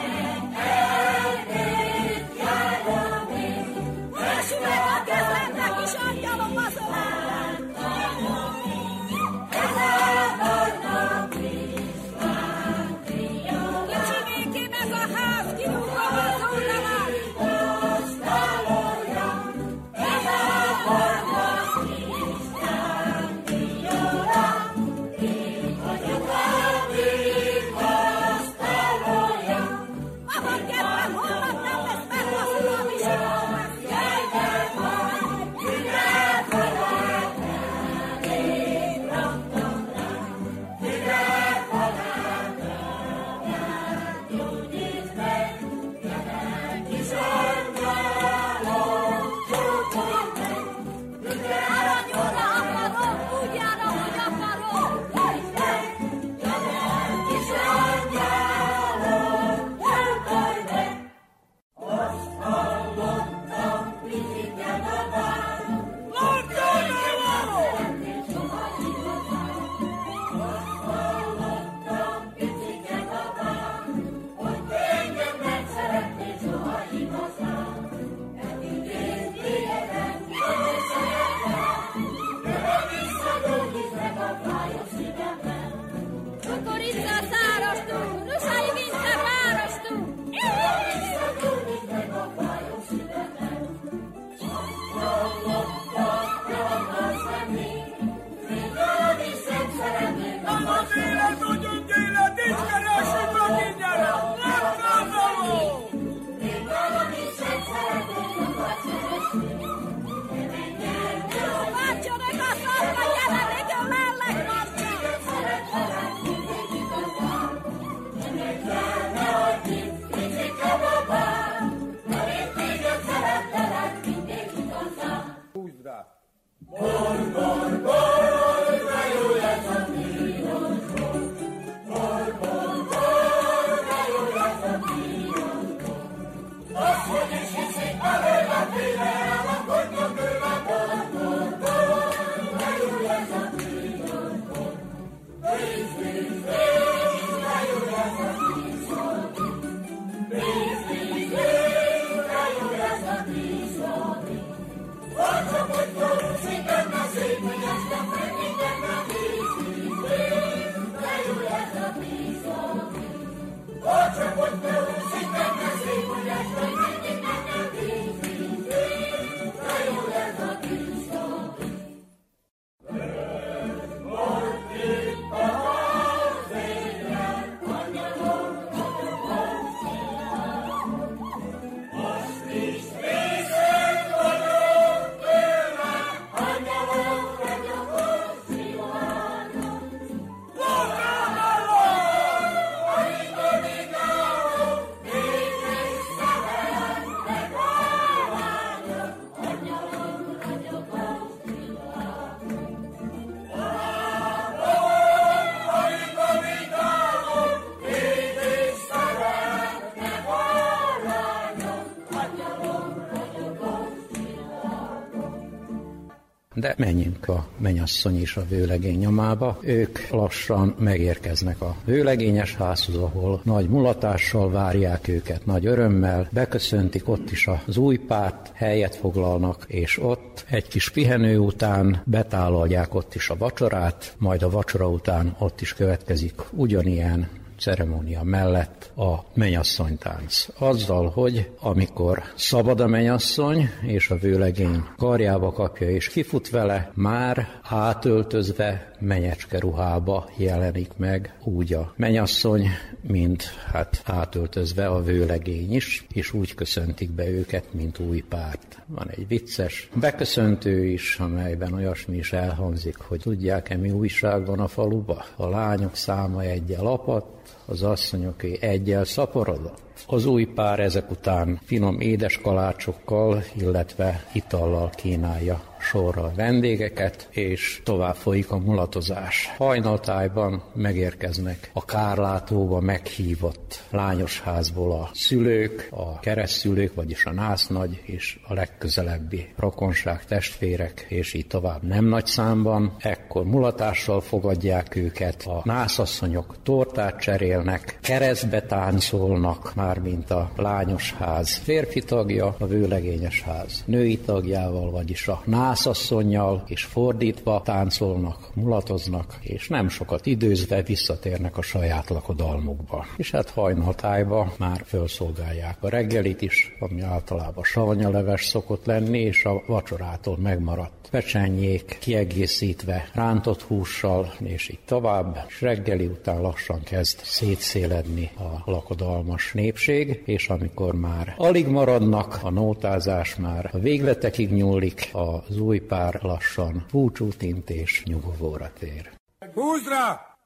[216.79, 219.57] menjünk a menyasszony és a vőlegény nyomába.
[219.61, 227.31] Ők lassan megérkeznek a vőlegényes házhoz, ahol nagy mulatással várják őket, nagy örömmel, beköszöntik ott
[227.31, 233.29] is az új párt, helyet foglalnak, és ott egy kis pihenő után betálalják ott is
[233.29, 240.47] a vacsorát, majd a vacsora után ott is következik ugyanilyen ceremónia mellett a menyasszonytánc.
[240.57, 247.47] Azzal, hogy amikor szabad a menyasszony, és a vőlegény karjába kapja és kifut vele, már
[247.63, 252.67] átöltözve menyecske ruhába jelenik meg úgy a menyasszony,
[253.01, 258.81] mint hát átöltözve a vőlegény is, és úgy köszöntik be őket, mint új párt.
[258.85, 264.67] Van egy vicces beköszöntő is, amelyben olyasmi is elhangzik, hogy tudják-e mi újság van a
[264.67, 265.25] faluba?
[265.35, 269.88] A lányok száma egyel apadt, az asszonyoké egyel szaporodott.
[270.07, 277.81] Az új pár ezek után finom édes kalácsokkal, illetve itallal kínálja sorra a vendégeket, és
[277.83, 279.53] tovább folyik a mulatozás.
[279.57, 288.53] Hajnaltájban megérkeznek a kárlátóba meghívott lányosházból a szülők, a keresztszülők, vagyis a násznagy és a
[288.53, 292.95] legközelebbi rokonság, testvérek, és így tovább nem nagy számban.
[292.99, 301.55] Ekkor mulatással fogadják őket, a nászasszonyok tortát cserélnek, keresztbe táncolnak, mármint a lányos ház.
[301.55, 303.83] Férfi tagja, a vőlegényes ház.
[303.85, 311.57] Női tagjával, vagyis a nász nászasszonynal, és fordítva táncolnak, mulatoznak, és nem sokat időzve visszatérnek
[311.57, 313.05] a saját lakodalmukba.
[313.17, 319.63] És hát hajnaltájba már felszolgálják a reggelit is, ami általában savanyaleves szokott lenni, és a
[319.67, 328.31] vacsorától megmaradt pecsenyék kiegészítve rántott hússal, és így tovább, és reggeli után lassan kezd szétszéledni
[328.37, 329.53] a lakodalmas
[329.85, 336.19] népség, és amikor már alig maradnak, a nótázás már a végletekig nyúlik, az új pár
[336.21, 339.09] lassan búcsút int és nyugovóra tér.
[339.53, 340.37] Húzd rá!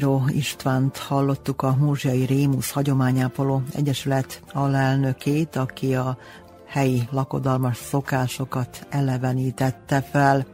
[0.00, 6.18] Míró Istvánt hallottuk a Múzsiai Rémusz Hagyományápoló Egyesület alelnökét, aki a
[6.66, 10.46] helyi lakodalmas szokásokat elevenítette fel.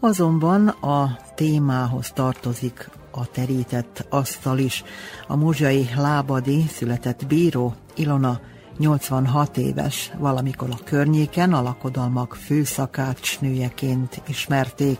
[0.00, 4.84] Azonban a témához tartozik a terített asztal is.
[5.26, 8.40] A múzsiai lábadi született bíró Ilona
[8.80, 14.98] 86 éves, valamikor a környéken a lakodalmak főszakácsnőjeként ismerték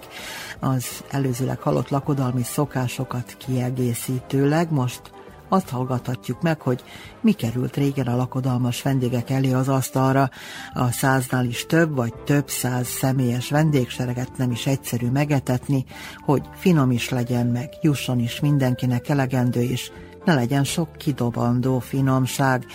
[0.59, 4.72] az előzőleg halott lakodalmi szokásokat kiegészítőleg.
[4.72, 5.01] Most
[5.49, 6.83] azt hallgathatjuk meg, hogy
[7.20, 10.31] mi került régen a lakodalmas vendégek elé az asztalra.
[10.74, 15.85] A száznál is több vagy több száz személyes vendégsereget nem is egyszerű megetetni,
[16.24, 19.91] hogy finom is legyen meg, jusson is mindenkinek elegendő, és
[20.25, 22.66] ne legyen sok kidobandó finomság.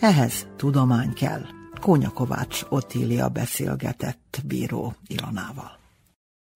[0.00, 1.42] Ehhez tudomány kell.
[1.80, 5.79] Kónya Kovács Otília beszélgetett bíró Ilonával.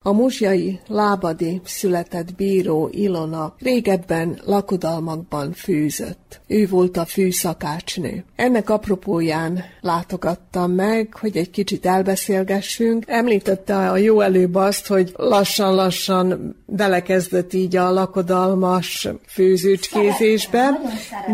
[0.06, 6.40] A muzsjai lábadi született bíró Ilona régebben lakodalmakban fűzött.
[6.46, 8.24] Ő volt a fűszakácsnő.
[8.36, 13.04] Ennek apropóján látogattam meg, hogy egy kicsit elbeszélgessünk.
[13.06, 20.80] Említette a jó előbb azt, hogy lassan-lassan belekezdett így a lakodalmas főzőcskézésbe,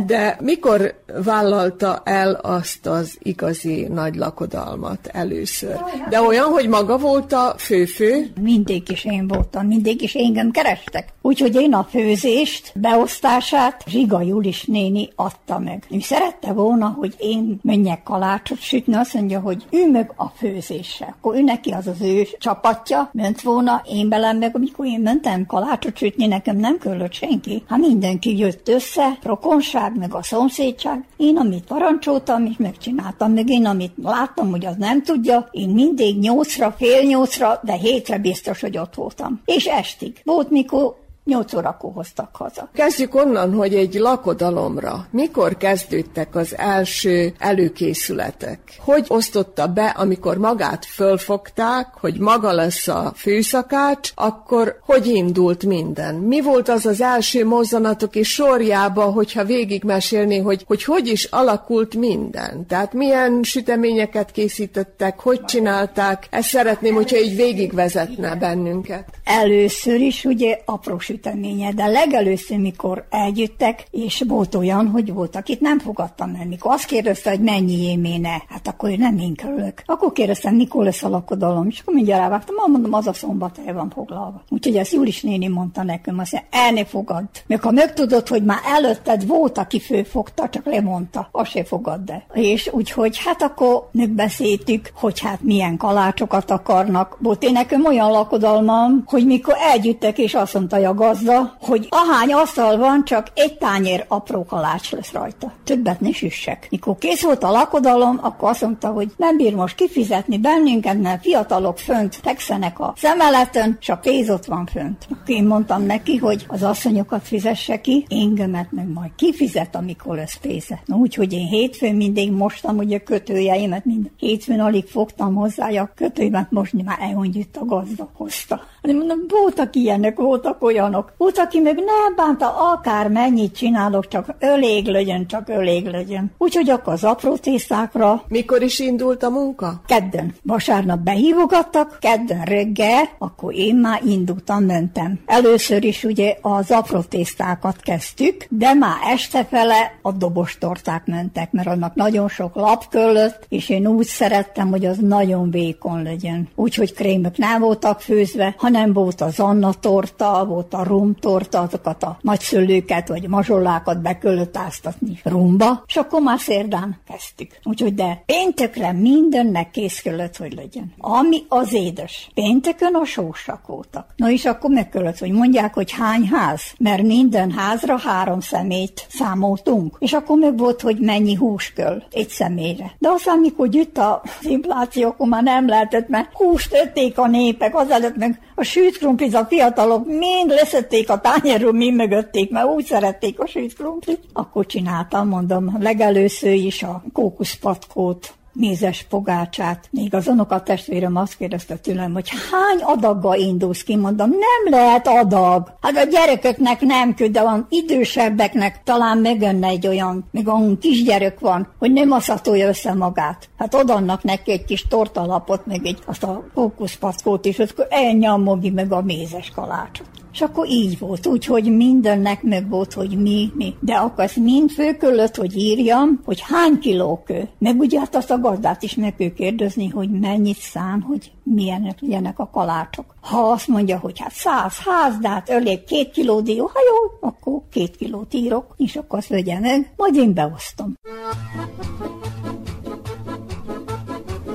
[0.07, 0.95] de mikor
[1.25, 5.77] vállalta el azt az igazi nagy lakodalmat először?
[6.09, 8.33] De olyan, hogy maga volt a főfő?
[8.61, 11.09] Mindig is én voltam, mindig is engem kerestek.
[11.23, 15.87] Úgyhogy én a főzést, beosztását Zsiga Julis néni adta meg.
[15.91, 21.15] Ő szerette volna, hogy én menjek kalácsot sütni, azt mondja, hogy ő meg a főzésre.
[21.19, 25.47] Akkor ő neki az az ő csapatja, ment volna, én belem meg, amikor én mentem
[25.47, 27.63] kalácsot sütni, nekem nem kellett senki.
[27.69, 31.05] Hát mindenki jött össze, rokonság, meg a szomszédság.
[31.17, 36.19] Én, amit parancsoltam, és megcsináltam, meg én, amit láttam, hogy az nem tudja, én mindig
[36.19, 39.41] nyolcra, fél nyolcra, de hétre biztos, hogy ott voltam.
[39.45, 40.21] És estig.
[40.25, 40.99] Volt, mikor
[41.31, 42.69] Nyolc órakor hoztak haza.
[42.75, 48.59] Kezdjük onnan, hogy egy lakodalomra mikor kezdődtek az első előkészületek?
[48.79, 56.15] Hogy osztotta be, amikor magát fölfogták, hogy maga lesz a főszakács, akkor hogy indult minden?
[56.15, 61.95] Mi volt az az első mozzanatok és sorjába, hogyha végigmesélni, hogy, hogy hogy is alakult
[61.95, 62.67] minden?
[62.67, 66.27] Tehát milyen süteményeket készítettek, hogy csinálták?
[66.31, 69.09] Ezt szeretném, hogyha így végigvezetne bennünket.
[69.25, 75.61] Először is ugye apró süteménye, de legelőször, mikor eljöttek, és volt olyan, hogy volt, akit
[75.61, 76.47] nem fogadtam el.
[76.47, 79.83] Mikor azt kérdezte, hogy mennyi éméne, hát akkor nem én kerülök.
[79.87, 83.61] Akkor kérdeztem, mikor lesz a lakodalom, és akkor mindjárt rávágtam, ah, mondom, az a szombat
[83.67, 84.43] el van foglalva.
[84.49, 87.25] Úgyhogy ezt Julis néni mondta nekem, azt mondja, el ne fogad.
[87.61, 92.25] Ha megtudod, hogy már előtted volt, aki főfogta, csak lemondta, azt se fogad el.
[92.33, 97.17] És úgyhogy hát akkor megbeszéltük, hogy hát milyen kalácsokat akarnak.
[97.21, 102.33] Volt én nekem olyan lakodalmam, hogy mikor elgyűjtek, és azt mondta a gazda, hogy ahány
[102.33, 105.53] asztal van, csak egy tányér apró kalács lesz rajta.
[105.65, 106.67] Többet ne süssek.
[106.71, 111.23] Mikor kész volt a lakodalom, akkor azt mondta, hogy nem bír most kifizetni bennünket, mert
[111.23, 115.09] fiatalok fönt fekszenek a szemeleten, és a pénz ott van fönt.
[115.27, 120.83] Én mondtam neki, hogy az asszonyokat fizesse ki, engemet meg majd kifizet, amikor lesz pénze.
[120.85, 126.51] No, úgyhogy én hétfőn mindig mostam ugye kötőjeimet, mind hétfőn alig fogtam hozzá a kötőimet
[126.51, 128.61] mosni, már elmondjuk a gazda hozta.
[128.83, 131.13] Hanem mondom, voltak ilyenek, voltak olyanok.
[131.17, 136.33] Volt, aki meg nem bánta, akár mennyit csinálok, csak ölég legyen, csak ölég legyen.
[136.39, 138.23] Úgyhogy akkor az apró tésztákra.
[138.29, 139.81] Mikor is indult a munka?
[139.87, 140.35] Kedden.
[140.43, 145.21] Vasárnap behívogattak, kedden reggel, akkor én már indultam, mentem.
[145.27, 151.95] Először is ugye az apró tésztákat kezdtük, de már estefele a dobostorták mentek, mert annak
[151.95, 156.49] nagyon sok lap köllött, és én úgy szerettem, hogy az nagyon vékony legyen.
[156.55, 162.03] Úgyhogy krémök nem voltak főzve, hanem volt az Anna torta, volt a rum torta, azokat
[162.03, 167.59] a nagyszülőket vagy mazsolákat bekölött áztatni rumba, és akkor már szerdán kezdtük.
[167.63, 170.93] Úgyhogy de péntekre mindennek kész kellett, hogy legyen.
[170.99, 172.31] Ami az édes.
[172.35, 174.07] Pénteken a sósak voltak.
[174.17, 179.07] Na és akkor meg kellett, hogy mondják, hogy hány ház, mert minden házra három szemét
[179.09, 179.97] számoltunk.
[179.99, 182.93] És akkor meg volt, hogy mennyi hús kell egy személyre.
[182.99, 187.75] De aztán, mikor jött az infláció, akkor már nem lehetett, mert húst ötték a népek,
[187.77, 192.85] azelőtt meg a sült krumplit a fiatalok mind leszették a tányérról, mind mögötték, mert úgy
[192.85, 194.21] szerették a sült krumplit.
[194.33, 199.89] Akkor csináltam, mondom, legelőször is a kókuszpatkót, mézes pogácsát.
[199.91, 200.31] Még az
[200.65, 205.73] testvérem azt kérdezte tőlem, hogy hány adaggal indulsz ki, mondom, nem lehet adag.
[205.81, 211.41] Hát a gyerekeknek nem küld, de van idősebbeknek talán megönne egy olyan, még olyan kisgyerek
[211.41, 213.49] van, hogy nem aszatolja össze magát.
[213.59, 218.93] Hát odannak neki egy kis tortalapot, meg egy azt a kókuszpackót is, akkor elnyamogi meg
[218.93, 220.20] a mézes kalácsot.
[220.33, 223.75] És akkor így volt, úgyhogy mindennek meg volt, hogy mi, mi.
[223.81, 227.49] De akkor ezt mind főkölött, hogy írjam, hogy hány kiló kő.
[227.59, 232.01] Meg ugye hát azt a gazdát is meg kell kérdezni, hogy mennyit szám, hogy milyenek
[232.01, 233.15] legyenek a kalácsok.
[233.21, 237.97] Ha azt mondja, hogy hát száz házdát, ölép két kiló dió, ha jó, akkor két
[237.97, 240.95] kilót írok, és akkor azt vegye meg, majd én beosztom.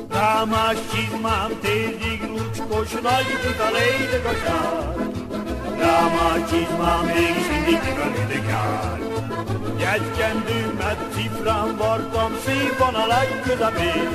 [0.09, 3.25] Rámás csizmám, tézig, lucskos, nagy
[3.59, 4.95] a lédegazsár.
[5.35, 5.54] Dráma
[6.49, 8.99] csizma mégis mindig kivelődik jár.
[9.79, 14.09] Jegykendőmet cifrán vartam, szép van a legközepén.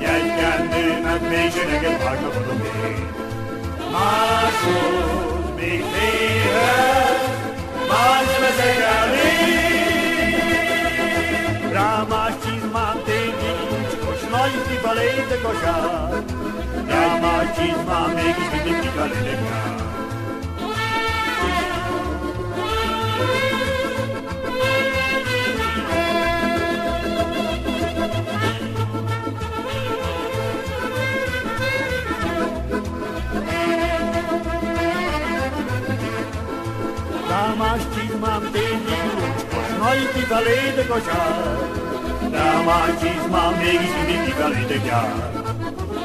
[0.00, 3.10] Jegykendőmet mégis neked vágnakodom én.
[3.92, 7.22] Máshoz még téhez,
[7.88, 9.10] más veszek el
[11.72, 16.22] Rámás csizmám tényleg úcskos, nagy pipa létek a sár.
[16.86, 19.91] Rámás csizmám mégis mindig kivelődik
[37.32, 38.18] jár.
[38.20, 39.12] mám tényleg
[39.78, 41.58] nagy kifelé kosár.
[42.28, 45.30] Drámán csizmám mégis mindig kifelé jár.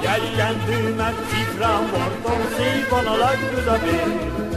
[0.01, 4.35] Jegykendőmet cifrán vartom, szép van a legközepén.
[4.37, 4.56] Jegykendőmet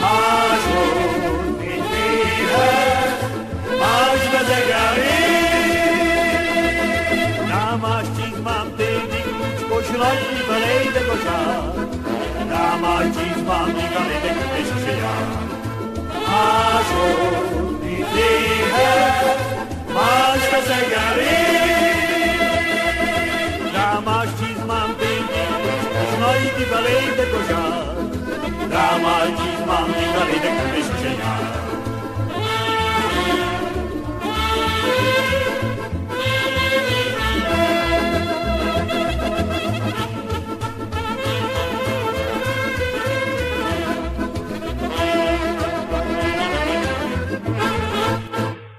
[0.00, 3.20] Máshol, mint élet,
[3.80, 5.38] más vezek el én.
[7.46, 10.76] Drámás csizmám tényleg lucskos, nagy kifelé
[11.08, 11.86] kosár.
[12.46, 15.30] Drámátizmán igazán és fiam.
[16.26, 19.20] Máshol itt éhet,
[19.94, 20.78] más veszegelé.
[20.78, 21.77] Drámás csizmám tényleg, és
[26.72, 27.96] belejde kožár.
[28.68, 31.46] Dráma ti mám, ty belejde kmeščeňár.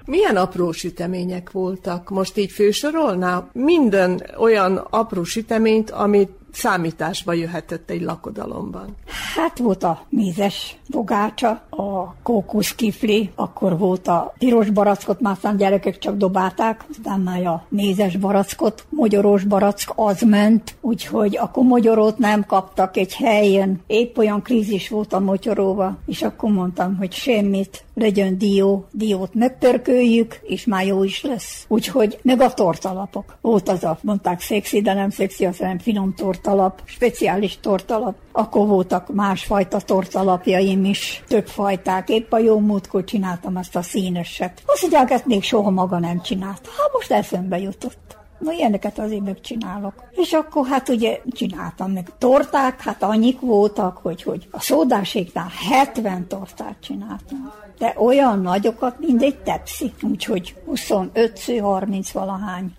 [0.04, 2.10] Milyen apró sütemények voltak?
[2.10, 3.48] Most így fősorolná?
[3.52, 8.94] Minden olyan apró süteményt, amit számításba jöhetett egy lakodalomban?
[9.34, 15.98] Hát volt a mézes bogácsa, a kókuszkifli, akkor volt a piros barackot, már aztán gyerekek
[15.98, 22.44] csak dobálták, aztán már a mézes barackot, mogyoros barack az ment, úgyhogy akkor mogyorót nem
[22.46, 23.80] kaptak egy helyen.
[23.86, 30.40] Épp olyan krízis volt a mogyoróva, és akkor mondtam, hogy semmit, legyen dió, diót megpörköljük,
[30.42, 31.64] és már jó is lesz.
[31.68, 33.36] Úgyhogy meg a tortalapok.
[33.40, 38.16] Volt az a, mondták szexi, de nem szexi, azt nem finom tortalap, speciális tortalap.
[38.32, 42.08] Akkor voltak másfajta tortalapjaim is, több fajták.
[42.08, 44.62] Épp a jó múltkor csináltam azt a színeset.
[44.66, 46.68] Azt mondják, ezt még soha maga nem csinált.
[46.78, 48.18] Hát most eszembe jutott.
[48.38, 49.94] Na ilyeneket azért megcsinálok.
[50.10, 56.26] És akkor hát ugye csináltam meg torták, hát annyik voltak, hogy, hogy a szódáséknál 70
[56.26, 57.52] tortát csináltam.
[57.78, 59.92] De olyan nagyokat, mint egy tepsi.
[60.02, 62.74] Úgyhogy 25 30 valahány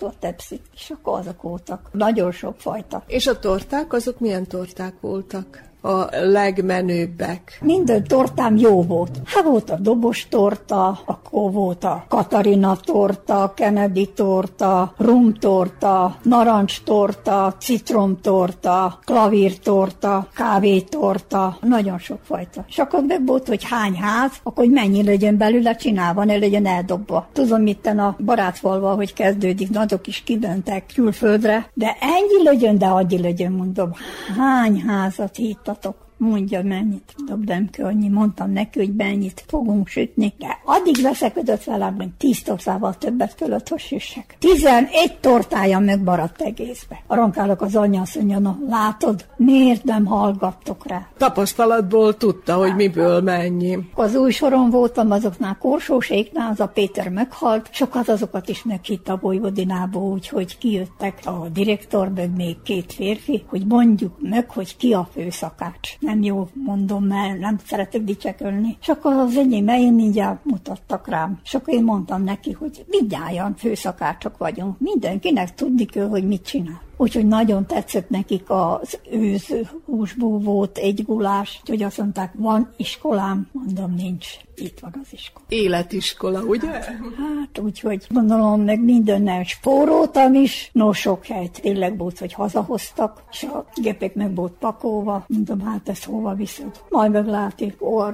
[0.00, 0.60] a tepsi.
[0.74, 1.88] És akkor azok voltak.
[1.92, 3.02] Nagyon sok fajta.
[3.06, 5.70] És a torták, azok milyen torták voltak?
[5.82, 7.58] A legmenőbbek?
[7.60, 9.20] Minden tortám jó volt.
[9.24, 16.82] Hát volt a dobos torta, akkor volt a Katarina torta, Kennedy torta, rum torta, narancs
[16.82, 22.64] torta, citrom torta, klavír torta, kávé torta, nagyon sok fajta.
[22.68, 26.66] És akkor meg volt, hogy hány ház, akkor hogy mennyi legyen belőle csinálva, ne legyen
[26.66, 27.28] eldobva.
[27.32, 33.20] Tudom, itt a barátfalva, hogy kezdődik, nagyok is kibentek külföldre, de ennyi legyen, de annyi
[33.20, 33.92] legyen, mondom.
[34.36, 35.38] Hány házat
[35.74, 36.11] こと。
[36.22, 37.14] Mondja mennyit.
[37.44, 40.34] nem kell annyi, mondtam neki, hogy mennyit fogunk sütni.
[40.38, 44.36] De addig veszekedett velem, hogy tíz tortával többet kellett, hogy süssek.
[44.38, 47.02] Tizenegy tortája megmaradt egészbe.
[47.06, 51.06] Arankálok az anyja, azt mondja, no, látod, miért nem hallgattok rá?
[51.18, 53.78] Tapasztalatból tudta, hogy miből mennyi.
[53.94, 59.18] Az új soron voltam azoknál korsóséknál, az a Péter meghalt, sokat azokat is meghitt a
[59.20, 65.08] Vojvodinából, úgyhogy kijöttek a direktor, meg még két férfi, hogy mondjuk meg, hogy ki a
[65.12, 65.96] főszakács.
[66.12, 68.76] Nem jó mondom, mert nem szeretek dicsekölni.
[68.80, 71.40] És akkor az enyém én mindjárt mutattak rám.
[71.44, 74.80] És akkor én mondtam neki, hogy mindjárt főszakácsok vagyunk.
[74.80, 76.80] Mindenkinek tudni kell, hogy mit csinál.
[77.02, 83.48] Úgyhogy nagyon tetszett nekik az őz húsból volt egy gulás, úgyhogy azt mondták, van iskolám,
[83.52, 84.26] mondom, nincs.
[84.54, 85.44] Itt van az iskola.
[85.48, 86.70] Életiskola, ugye?
[86.70, 90.70] Hát, úgyhogy gondolom, meg mindennel spóroltam is.
[90.72, 95.24] No, sok helyt tényleg volt, hogy hazahoztak, és a gépek meg volt pakolva.
[95.28, 96.80] Mondom, hát ezt hova viszed?
[96.88, 97.12] Majd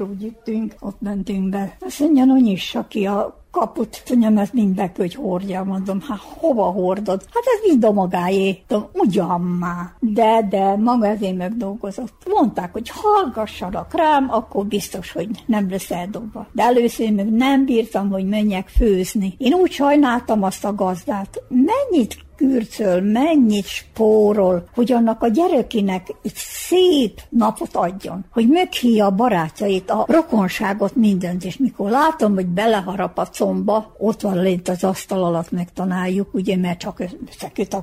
[0.02, 1.76] úgy jöttünk, ott mentünk be.
[1.80, 6.18] Azt mondja, no, nyissa ki a kaput, mondjam, ezt mind be, hogy hordja, mondom, hát
[6.18, 7.22] hova hordod?
[7.32, 8.62] Hát ez mind a magáé.
[8.92, 9.92] Ugyan már.
[10.00, 12.22] De, de maga ezért megdolgozott.
[12.26, 16.46] Mondták, hogy hallgassanak rám, akkor biztos, hogy nem lesz eldobva.
[16.52, 19.34] De először még nem bírtam, hogy menjek főzni.
[19.38, 21.42] Én úgy sajnáltam azt a gazdát.
[21.48, 29.10] Mennyit kürcöl, mennyit spórol, hogy annak a gyerekinek egy szép napot adjon, hogy meghívja a
[29.10, 34.84] barátjait, a rokonságot, mindent, és mikor látom, hogy beleharap a comba, ott van lent az
[34.84, 37.82] asztal alatt megtanáljuk, ugye, mert csak össze kell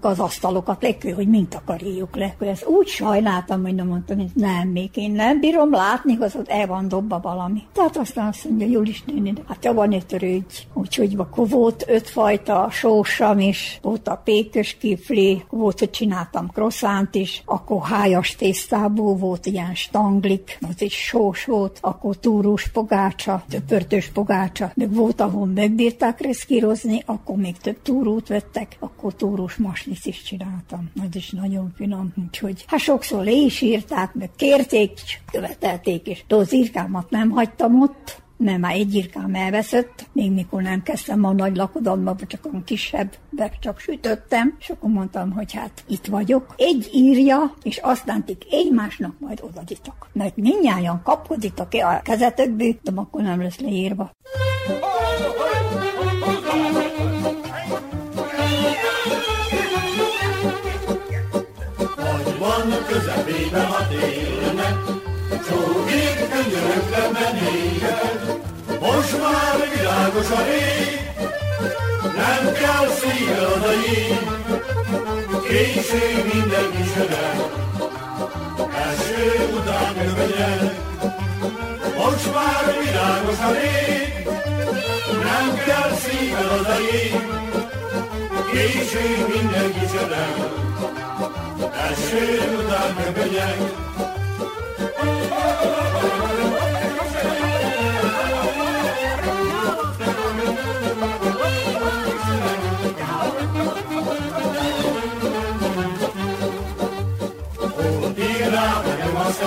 [0.00, 2.34] az asztalokat, le hogy mind takarítjuk le.
[2.38, 6.48] Ezt úgy sajnáltam, hogy nem mondtam, hogy nem, még én nem bírom látni, hogy ott
[6.48, 7.62] el van dobva valami.
[7.72, 10.66] Tehát aztán azt mondja, Julis néni, hát ja, van egy törődj.
[10.74, 17.42] Úgyhogy akkor volt ötfajta sósam is, volt a pékös kifli, volt, hogy csináltam krosszánt is,
[17.44, 24.72] akkor hájas tésztából volt ilyen stanglik, az is sós volt, akkor túrós pogácsa, töpörtös pogácsa,
[24.74, 30.90] meg volt, ahol megbírták reszkírozni, akkor még több túrót vettek, akkor túrós masnic is csináltam.
[31.00, 34.90] Az is nagyon finom, úgyhogy hát sokszor le is írták, meg kérték,
[35.32, 40.82] követelték, és az írkámat nem hagytam ott, mert már egy irkám elveszett, még mikor nem
[40.82, 45.52] kezdtem a nagy lakodalomba, vagy csak a kisebb, de csak sütöttem, és akkor mondtam, hogy
[45.52, 46.54] hát itt vagyok.
[46.56, 50.08] Egy írja, és aztán tik egymásnak majd odaditok.
[50.12, 54.10] Mert mindnyájan kapkoditok a kezetekbe, de akkor nem lesz leírva.
[62.38, 64.74] van közepében a télnek,
[65.48, 68.19] Csókék könyörökre menélyen,
[68.80, 71.00] most már világos a rég,
[72.02, 74.18] nem kell szíved a jég,
[75.48, 77.38] késő minden kísérem,
[79.98, 80.60] kövegyek,
[81.96, 84.28] most már világos a rég,
[85.22, 85.90] nem kell
[86.60, 87.14] az a jég,
[88.52, 90.52] késő mindenki csodál,
[91.90, 93.88] eső után kövegyek.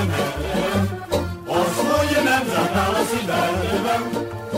[0.03, 0.99] Szemem,
[1.47, 4.01] azt mondja, nem zárnál a szívemben,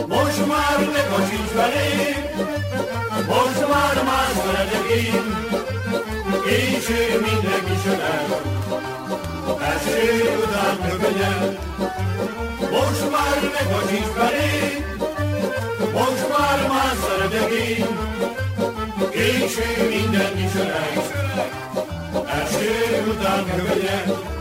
[0.08, 2.22] most már ne kacsíts velém,
[3.28, 5.24] most már más veledek én,
[6.44, 8.26] késő mindenki csodál,
[9.72, 10.06] eső
[10.42, 11.58] után köpenyel,
[12.70, 14.84] most már ne kacsíts velém,
[15.92, 17.86] most már más szeretek én,
[19.10, 20.94] késő mindenki csodál,
[22.40, 24.34] eső után köpenyel,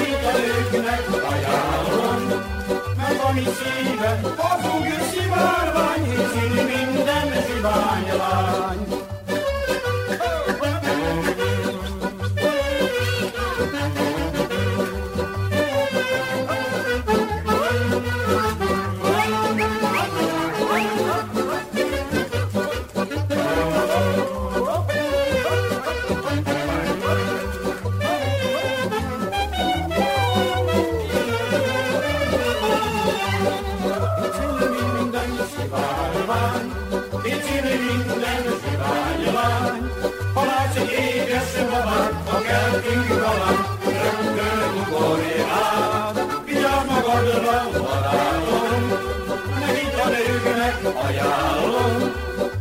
[0.00, 0.24] hidd
[3.24, 9.19] a szíve, hazug szivárvány, hiszi minden zsiványvány.
[51.06, 52.12] Ajánlom,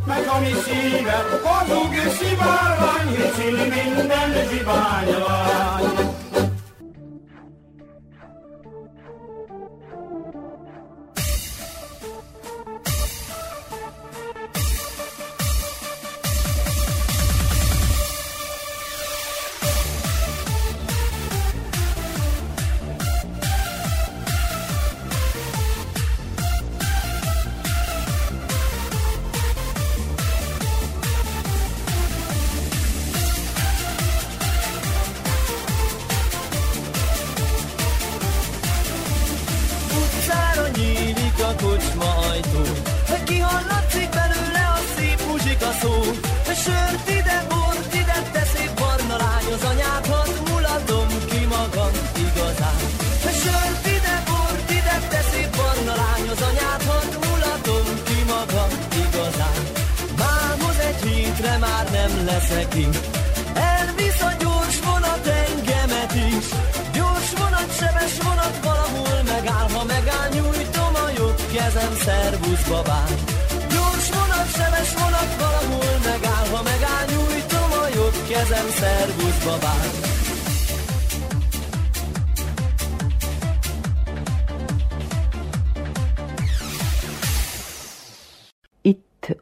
[0.06, 6.19] meg ami szíve, hazug szivárvány, hiszi minden zsiványlány.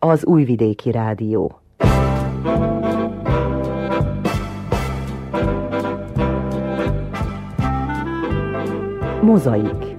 [0.07, 1.59] Az Újvidéki Rádió.
[9.21, 9.95] Mozaik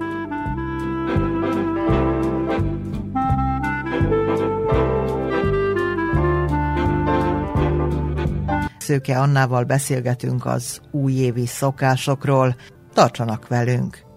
[8.89, 12.55] Szőke Annával beszélgetünk az újévi szokásokról.
[12.93, 14.08] Tartsanak velünk!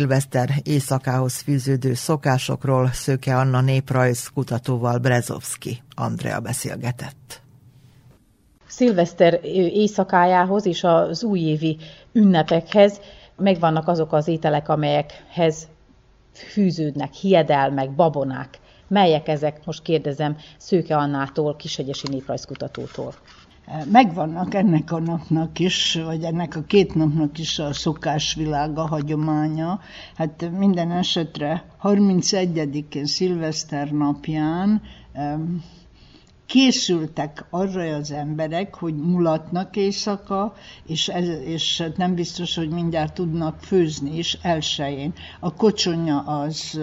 [0.00, 7.42] Szilveszter éjszakához fűződő szokásokról Szőke Anna néprajz kutatóval Brezovski Andrea beszélgetett.
[8.66, 11.76] Szilveszter éjszakájához és az újévi
[12.12, 13.00] ünnepekhez
[13.36, 15.68] megvannak azok az ételek, amelyekhez
[16.32, 18.58] fűződnek hiedelmek, babonák.
[18.88, 19.64] Melyek ezek?
[19.64, 23.14] Most kérdezem Szőke Annától, Kishegyesi néprajzkutatótól.
[23.90, 29.80] Megvannak ennek a napnak is, vagy ennek a két napnak is a szokásvilága, hagyománya.
[30.16, 34.82] Hát minden esetre 31-én szilveszter napján
[36.50, 40.54] készültek arra az emberek, hogy mulatnak éjszaka,
[40.86, 45.12] és, ez, és nem biztos, hogy mindjárt tudnak főzni is elsőjén.
[45.40, 46.80] A kocsonya az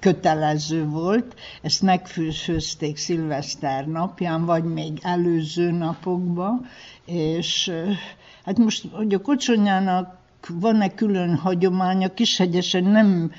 [0.00, 6.66] kötelező volt, ezt megfőzték szilveszter napján, vagy még előző napokban,
[7.06, 7.72] és
[8.44, 13.32] hát most, hogy a kocsonyának van-e külön hagyománya, Kishegyesen nem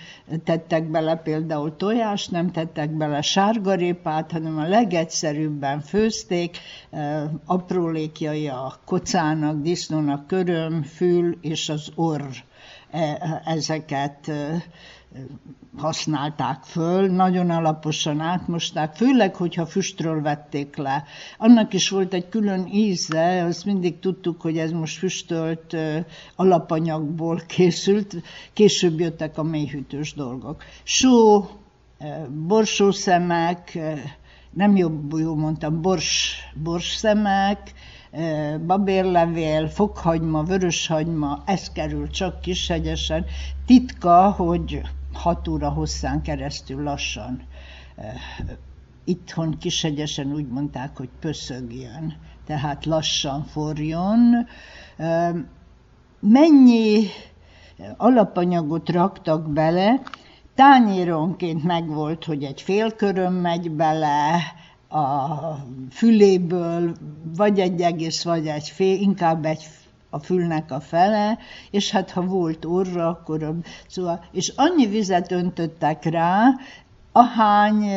[0.43, 6.57] tettek bele például tojást, nem tettek bele sárgarépát, hanem a legegyszerűbben főzték,
[7.45, 12.25] aprólékjai a kocának, disznónak köröm, fül és az orr.
[12.91, 14.31] E, ezeket
[15.77, 21.03] használták föl, nagyon alaposan átmosták, főleg, hogyha füstről vették le.
[21.37, 25.75] Annak is volt egy külön íze, azt mindig tudtuk, hogy ez most füstölt
[26.35, 28.15] alapanyagból készült,
[28.53, 30.63] később jöttek a mélyhűtős dolgok.
[30.83, 31.45] Só,
[32.47, 33.77] borsószemek,
[34.51, 37.73] nem jobb, jó mondtam, bors, borsszemek,
[38.65, 43.25] babérlevél, fokhagyma, vöröshagyma, ez kerül csak kishegyesen.
[43.65, 44.81] Titka, hogy
[45.15, 47.41] hat óra hosszán keresztül lassan
[49.05, 52.13] itthon kishegyesen úgy mondták, hogy pöszögjön,
[52.45, 54.47] tehát lassan forjon.
[56.19, 57.07] Mennyi
[57.97, 60.01] alapanyagot raktak bele,
[60.55, 64.35] tányéronként megvolt, hogy egy fél köröm megy bele,
[64.89, 66.95] a füléből,
[67.35, 69.67] vagy egy egész, vagy egy fél, inkább egy
[70.15, 71.37] a fülnek a fele,
[71.71, 73.55] és hát ha volt orra, akkor
[73.87, 76.49] szóval, és annyi vizet öntöttek rá,
[77.11, 77.89] ahány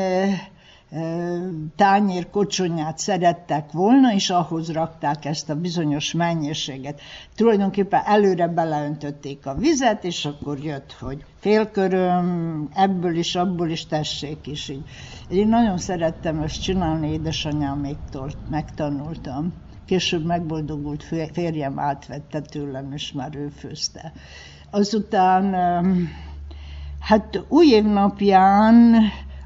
[1.76, 7.00] tányér kocsonyát szerettek volna, és ahhoz rakták ezt a bizonyos mennyiséget.
[7.34, 14.46] Tulajdonképpen előre beleöntötték a vizet, és akkor jött, hogy félköröm, ebből is, abból is tessék
[14.46, 14.84] is így.
[15.28, 19.52] Én nagyon szerettem ezt csinálni, édesanyáméktól megtanultam.
[19.88, 24.12] Később megboldogult férjem átvette tőlem, és már ő főzte.
[24.70, 25.54] Azután,
[27.00, 28.94] hát új év napján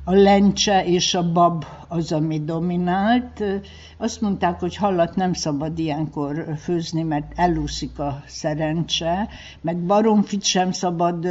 [0.04, 3.44] a lencse és a bab az, ami dominált.
[3.98, 9.28] Azt mondták, hogy hallat nem szabad ilyenkor főzni, mert elúszik a szerencse,
[9.60, 11.26] meg baromfit sem szabad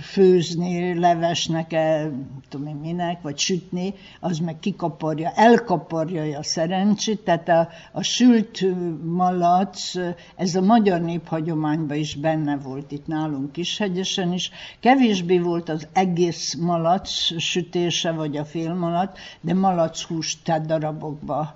[0.00, 2.10] főzni levesnek, -e,
[2.48, 8.64] tudom én minek, vagy sütni, az meg kikaparja, elkaparja a szerencsét, tehát a, a sült
[9.04, 9.92] malac,
[10.36, 14.50] ez a magyar néphagyományban is benne volt itt nálunk is hegyesen is.
[14.80, 21.54] Kevésbé volt az egész malac sütése, vagy a félmalac, de malachúst, tehát darabokba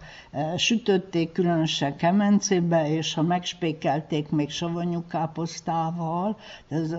[0.57, 6.37] sütötték, különösen kemencébe, és ha megspékelték még savanyú káposztával,
[6.69, 6.95] ez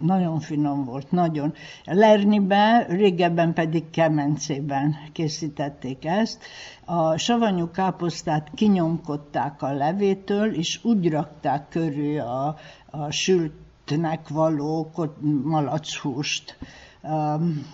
[0.00, 1.54] nagyon finom volt, nagyon.
[1.84, 6.42] Lernibe, régebben pedig kemencében készítették ezt.
[6.84, 12.56] A savanyú káposztát kinyomkodták a levétől, és úgy rakták körül a,
[12.90, 14.90] a sültnek való
[15.44, 16.58] malachúst.
[17.02, 17.66] Um,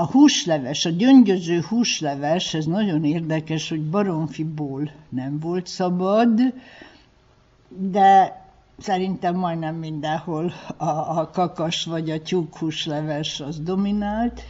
[0.00, 6.40] a húsleves, a gyöngyöző húsleves, ez nagyon érdekes, hogy baromfiból nem volt szabad,
[7.68, 8.40] de
[8.78, 10.84] szerintem majdnem mindenhol a,
[11.18, 14.42] a kakas vagy a tyúkhúsleves az dominált.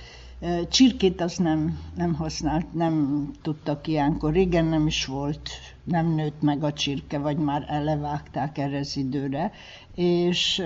[0.68, 4.32] Csirkét azt nem, nem használt, nem tudtak ilyenkor.
[4.32, 5.50] Régen nem is volt,
[5.84, 9.52] nem nőtt meg a csirke, vagy már elevágták erre az időre.
[9.94, 10.62] És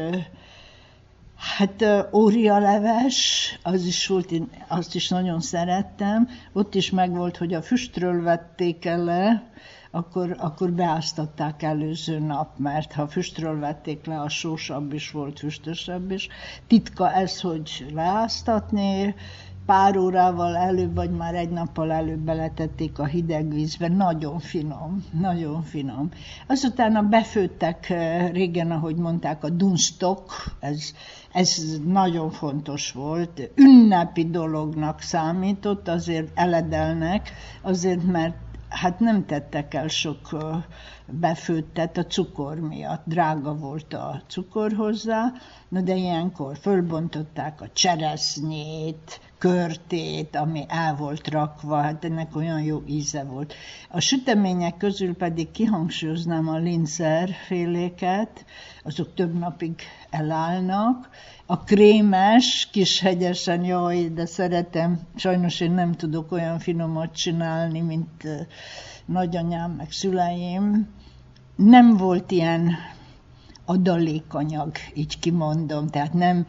[1.44, 6.28] Hát ória leves, az is volt, én azt is nagyon szerettem.
[6.52, 9.50] Ott is megvolt, hogy a füstről vették el le,
[9.90, 16.10] akkor, akkor beáztatták előző nap, mert ha füstről vették le, a sósabb is volt, füstösebb
[16.10, 16.28] is.
[16.66, 19.14] Titka ez, hogy leáztatni,
[19.66, 25.62] pár órával előbb, vagy már egy nappal előbb beletették a hideg vízbe, nagyon finom, nagyon
[25.62, 26.08] finom.
[26.46, 27.88] Azután befőttek
[28.32, 30.92] régen, ahogy mondták, a dunstok, ez
[31.34, 33.50] ez nagyon fontos volt.
[33.54, 38.36] Ünnepi dolognak számított, azért eledelnek, azért mert
[38.68, 40.36] hát nem tettek el sok
[41.06, 43.02] befőttet a cukor miatt.
[43.04, 45.32] Drága volt a cukor hozzá,
[45.68, 52.82] na de ilyenkor fölbontották a cseresznyét, körtét, ami el volt rakva, hát ennek olyan jó
[52.86, 53.54] íze volt.
[53.88, 58.44] A sütemények közül pedig kihangsúlyoznám a linzer féléket,
[58.82, 59.74] azok több napig
[60.10, 61.08] elállnak.
[61.46, 68.28] A krémes, kis hegyesen, jaj, de szeretem, sajnos én nem tudok olyan finomat csinálni, mint
[69.04, 70.88] nagyanyám, meg szüleim.
[71.56, 72.76] Nem volt ilyen
[73.64, 76.46] adalékanyag, így kimondom, tehát nem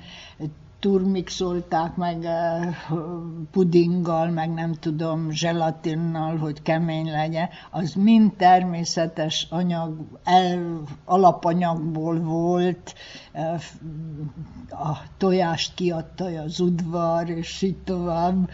[0.85, 2.27] turmixolták meg
[3.51, 12.95] pudinggal, meg nem tudom, zselatinnal, hogy kemény legyen, az mind természetes anyag, el, alapanyagból volt,
[14.69, 18.49] a tojást kiadta az udvar, és így tovább.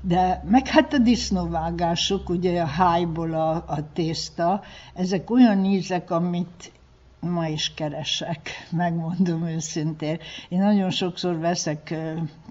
[0.00, 4.62] De meg hát a disznóvágások, ugye a hájból a, a tészta,
[4.94, 6.72] ezek olyan ízek, amit
[7.22, 10.18] ma is keresek, megmondom őszintén.
[10.48, 11.94] Én nagyon sokszor veszek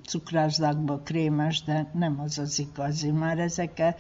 [0.06, 3.12] cukrászdákba krémes, de nem az az igazi.
[3.12, 3.96] Már ezek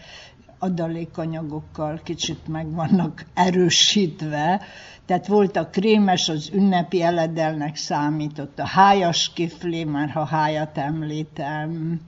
[0.60, 4.62] adalékanyagokkal kicsit meg vannak erősítve,
[5.06, 12.02] tehát volt a krémes, az ünnepi eledelnek számított, a hájas kifli, már ha hájat említem,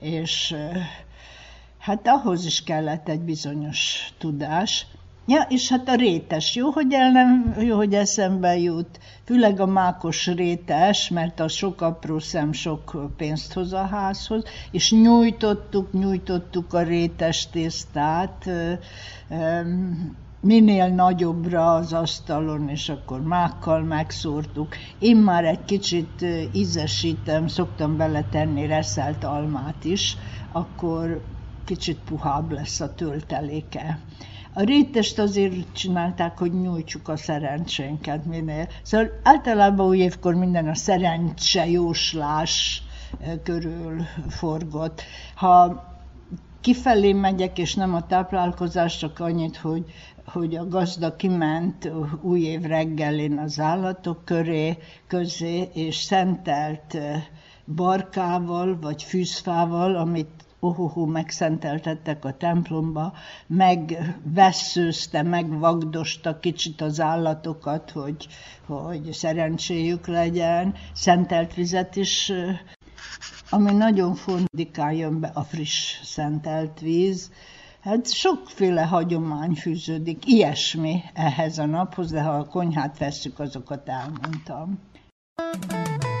[0.00, 0.54] és
[1.78, 4.86] hát ahhoz is kellett egy bizonyos tudás.
[5.26, 9.66] Ja, és hát a rétes, jó, hogy, el nem, jó, hogy eszembe jut, főleg a
[9.66, 16.72] mákos rétes, mert a sok apró szem sok pénzt hoz a házhoz, és nyújtottuk, nyújtottuk
[16.74, 18.50] a rétes tésztát,
[20.40, 24.76] minél nagyobbra az asztalon, és akkor mákkal megszórtuk.
[24.98, 30.16] Én már egy kicsit ízesítem, szoktam beletenni reszelt almát is,
[30.52, 31.22] akkor
[31.64, 33.98] kicsit puhább lesz a tölteléke.
[34.54, 38.68] A rétest azért csinálták, hogy nyújtsuk a szerencsénket minél.
[38.82, 42.82] Szóval általában új évkor minden a szerencse jóslás
[43.42, 45.02] körül forgott.
[45.34, 45.84] Ha
[46.60, 49.84] kifelé megyek, és nem a táplálkozás, csak annyit, hogy,
[50.24, 56.98] hogy a gazda kiment új év reggelén az állatok köré, közé, és szentelt
[57.66, 63.12] barkával, vagy fűzfával, amit ohoho megszenteltettek a templomba,
[63.46, 68.26] megvesszőzte, megvagdosta kicsit az állatokat, hogy,
[68.66, 72.32] hogy szerencséjük legyen, szentelt vizet is,
[73.50, 77.30] ami nagyon fondikál jön be a friss szentelt víz,
[77.80, 84.78] Hát sokféle hagyomány fűződik, ilyesmi ehhez a naphoz, de ha a konyhát vesszük, azokat elmondtam.
[85.34, 86.11] Egy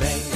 [0.00, 0.35] mondja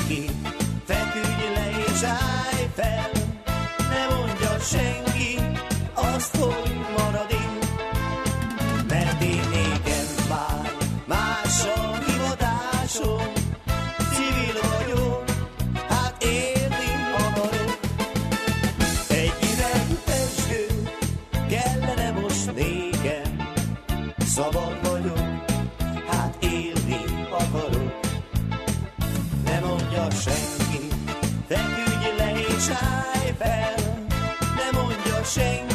[35.37, 35.70] mondja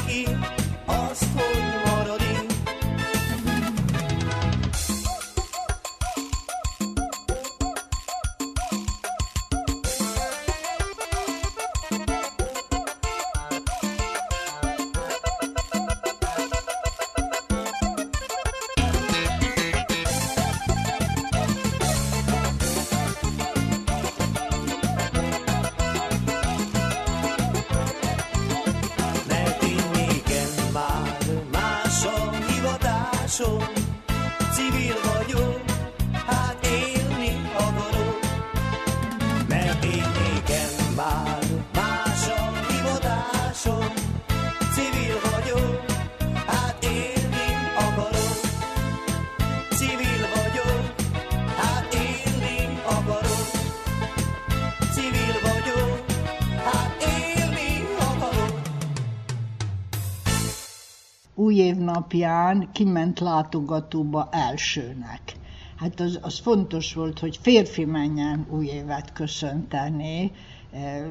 [33.36, 33.85] So.
[62.06, 65.22] Napján kiment látogatóba elsőnek.
[65.76, 70.32] Hát az, az fontos volt, hogy férfi menjen új évet köszönteni.
[70.72, 71.06] Eh,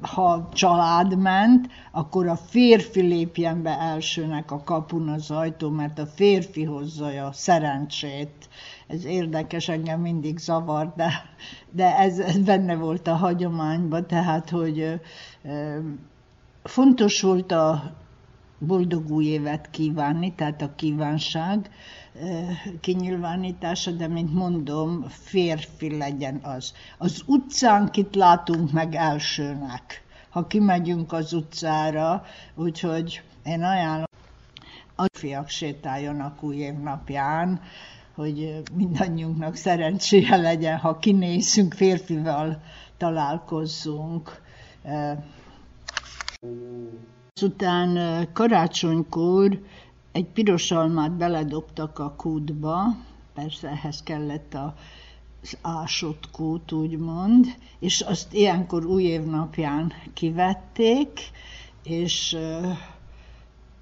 [0.00, 6.06] Ha család ment, akkor a férfi lépjen be elsőnek a kapun az ajtó, mert a
[6.06, 8.48] férfi hozza a szerencsét.
[8.86, 11.12] Ez érdekes, engem mindig zavar, de,
[11.70, 15.00] de ez, ez benne volt a hagyományban, tehát, hogy
[16.62, 17.92] fontos volt a
[18.60, 21.70] boldog új évet kívánni, tehát a kívánság
[22.20, 26.72] eh, kinyilvánítása, de mint mondom, férfi legyen az.
[26.98, 32.24] Az utcán kit látunk meg elsőnek, ha kimegyünk az utcára,
[32.54, 34.04] úgyhogy én ajánlom,
[34.94, 37.60] a fiak sétáljanak új év napján,
[38.14, 42.62] hogy mindannyiunknak szerencséje legyen, ha kinézünk, férfival
[42.96, 44.40] találkozzunk.
[44.82, 45.16] Eh,
[47.42, 49.60] Azután karácsonykor
[50.12, 52.82] egy piros almát beledobtak a kútba,
[53.34, 54.74] persze ehhez kellett a,
[55.42, 57.46] az ásott kút, úgymond,
[57.78, 61.20] és azt ilyenkor új év napján kivették,
[61.82, 62.36] és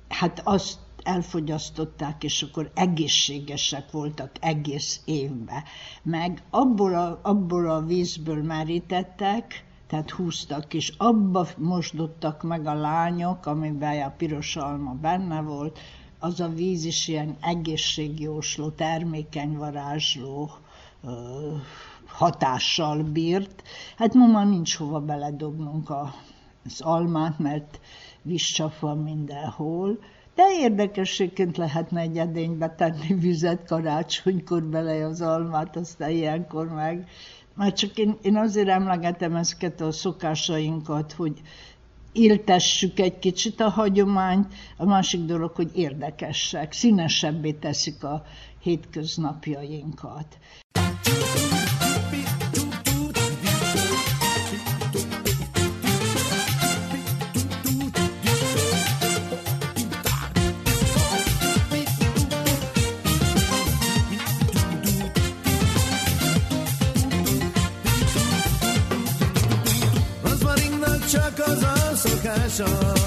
[0.08, 5.62] hát azt elfogyasztották, és akkor egészségesek voltak egész évben.
[6.02, 13.46] Meg abból a, abból a vízből merítettek, tehát húztak, és abba mosdottak meg a lányok,
[13.46, 15.78] amiben a piros alma benne volt,
[16.18, 20.50] az a víz is ilyen egészségjósló, termékeny varázsló
[22.06, 23.62] hatással bírt.
[23.96, 25.90] Hát ma már nincs hova beledobnunk
[26.64, 27.80] az almát, mert
[28.22, 29.98] vízcsap van mindenhol,
[30.34, 37.08] de érdekességként lehetne egy edénybe tenni vizet karácsonykor bele az almát, aztán ilyenkor meg.
[37.58, 41.40] Már csak én, én azért emlegetem ezeket a szokásainkat, hogy
[42.12, 48.24] éltessük egy kicsit a hagyományt, a másik dolog, hogy érdekesek, színesebbé teszik a
[48.60, 50.38] hétköznapjainkat.
[72.58, 72.97] sun.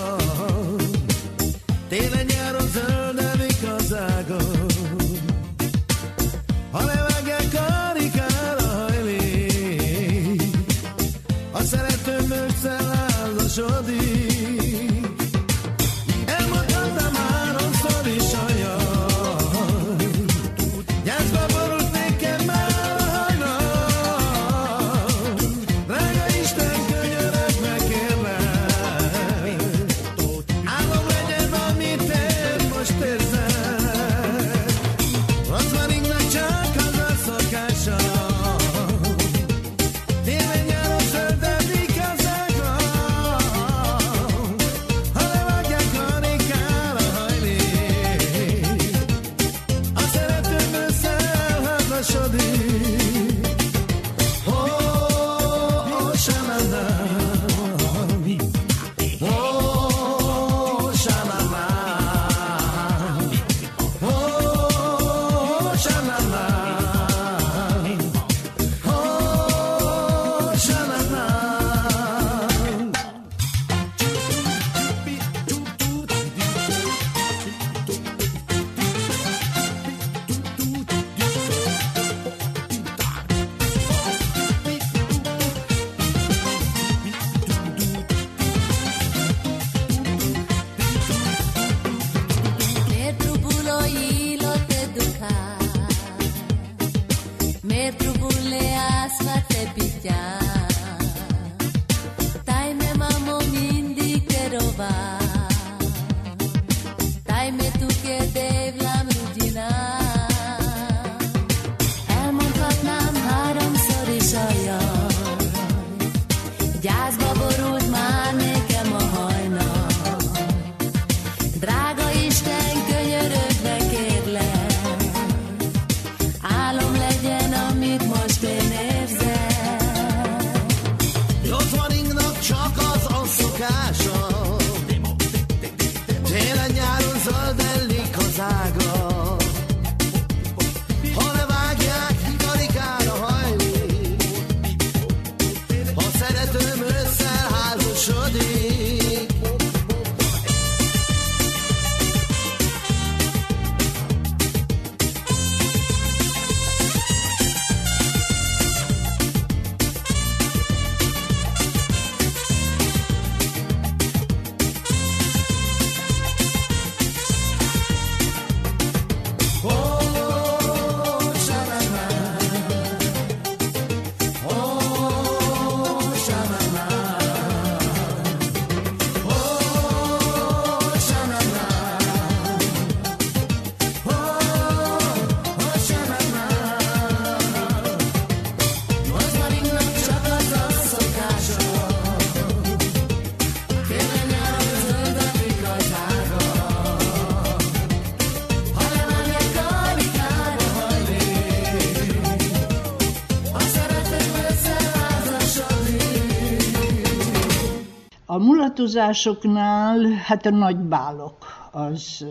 [208.82, 211.38] Mulatozásoknál, hát a nagy bálok,
[211.72, 212.26] az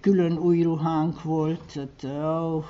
[0.00, 2.64] külön új ruhánk volt, tehát, oh,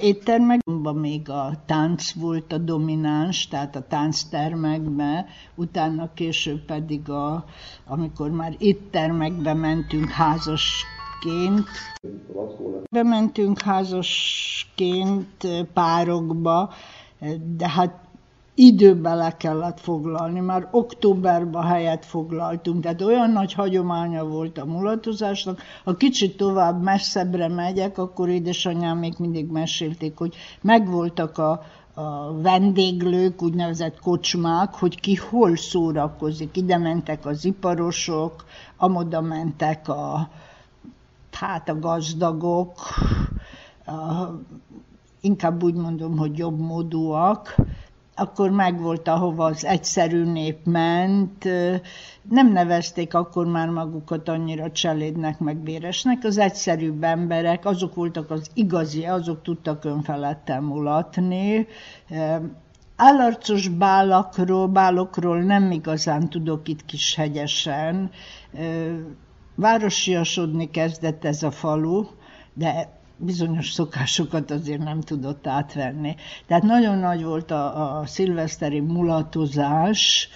[0.00, 7.44] Éttermekben még a tánc volt a domináns, tehát a tánctermekben, utána később pedig, a,
[7.86, 11.68] amikor már éttermekbe mentünk házasként,
[12.90, 16.72] bementünk házasként párokba,
[17.56, 18.01] de hát
[18.54, 25.60] időbe le kellett foglalni, már októberben helyet foglaltunk, tehát olyan nagy hagyománya volt a mulatozásnak.
[25.84, 31.62] Ha kicsit tovább messzebbre megyek, akkor édesanyám még mindig mesélték, hogy megvoltak a,
[31.94, 36.56] a vendéglők, úgynevezett kocsmák, hogy ki hol szórakozik.
[36.56, 38.44] Ide mentek az iparosok,
[38.76, 40.28] amoda mentek a,
[41.32, 42.78] hát a gazdagok,
[43.86, 43.92] a,
[45.20, 47.56] inkább úgy mondom, hogy jobb módúak,
[48.22, 51.44] akkor megvolt, ahova az egyszerű nép ment.
[52.30, 56.24] Nem nevezték akkor már magukat annyira cselédnek, meg béresnek.
[56.24, 61.66] Az egyszerűbb emberek, azok voltak az igazi, azok tudtak önfeledten mulatni.
[62.96, 68.10] Állarcos bálakról, bálokról nem igazán tudok itt kis hegyesen.
[69.54, 72.04] Városiasodni kezdett ez a falu,
[72.54, 76.14] de bizonyos szokásokat azért nem tudott átvenni.
[76.46, 80.28] Tehát nagyon nagy volt a, a szilveszteri mulatozás,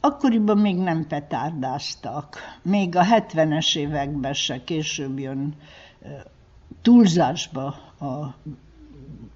[0.00, 2.36] Akkoriban még nem petárdáztak.
[2.62, 5.54] Még a 70-es években se, később jön
[6.82, 7.66] túlzásba
[8.00, 8.34] a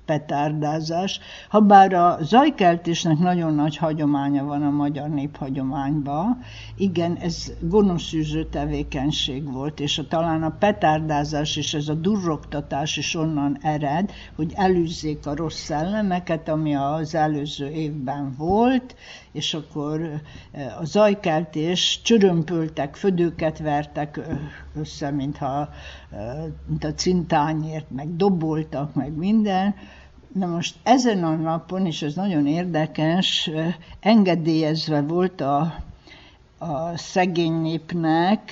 [0.09, 6.39] petárdázás, habár a zajkeltésnek nagyon nagy hagyománya van a magyar néphagyományban,
[6.76, 13.14] igen, ez gonoszűző tevékenység volt, és a, talán a petárdázás és ez a durrogtatás is
[13.14, 18.97] onnan ered, hogy elűzzék a rossz szellemeket, ami az előző évben volt,
[19.32, 20.20] és akkor
[20.80, 24.20] a zajkeltés csörömpöltek, födőket vertek
[24.74, 25.68] össze, mintha
[26.66, 29.74] mint a cintányért, meg doboltak, meg minden,
[30.33, 33.51] Na most ezen a napon, és ez nagyon érdekes,
[34.01, 35.75] engedélyezve volt a,
[36.59, 38.51] a szegény népnek,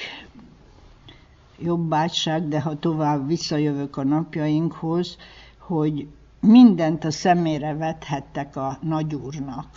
[1.59, 5.17] jobbátság, de ha tovább visszajövök a napjainkhoz,
[5.59, 6.07] hogy
[6.41, 9.69] mindent a szemére vethettek a nagyúrnak.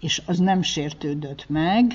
[0.00, 1.92] És az nem sértődött meg,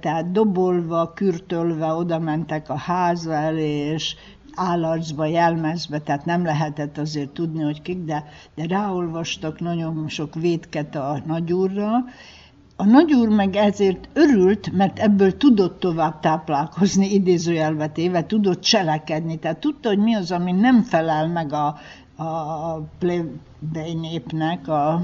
[0.00, 4.16] tehát dobolva, kürtölve oda mentek a ház elé, és
[4.56, 8.24] állarcba, jelmezbe, tehát nem lehetett azért tudni, hogy kik, de,
[8.54, 12.04] de ráolvastak nagyon sok védket a nagyúrra,
[12.76, 19.58] a nagyúr meg ezért örült, mert ebből tudott tovább táplálkozni, idézőjelvet téve, tudott cselekedni, tehát
[19.58, 21.66] tudta, hogy mi az, ami nem felel meg a,
[22.22, 25.02] a plebei népnek, a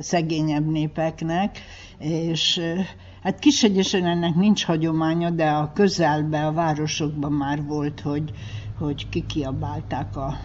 [0.00, 1.58] szegényebb népeknek,
[1.98, 2.60] és
[3.22, 8.30] hát Kisegyesen ennek nincs hagyománya, de a közelbe, a városokban már volt, hogy,
[8.82, 10.36] hogy kikiabálták a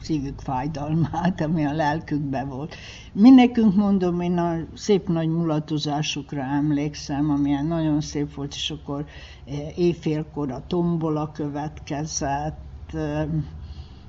[0.00, 2.74] szívük fájdalmát, ami a lelkükbe volt.
[3.12, 9.04] Mindenkünk mondom, én a szép nagy mulatozásokra emlékszem, amilyen nagyon szép volt, és akkor
[9.46, 13.26] eh, éjfélkor a tombola következett, eh,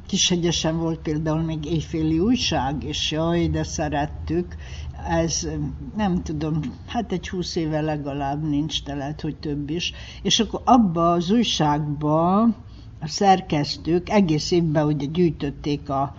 [0.07, 4.55] Kishegyesen volt például még éjféli újság, és jaj, de szerettük.
[5.07, 5.47] Ez
[5.95, 9.93] nem tudom, hát egy húsz éve legalább nincs, de lehet, hogy több is.
[10.21, 12.47] És akkor abba az újságba
[13.07, 16.15] szerkesztők egész évben ugye gyűjtötték a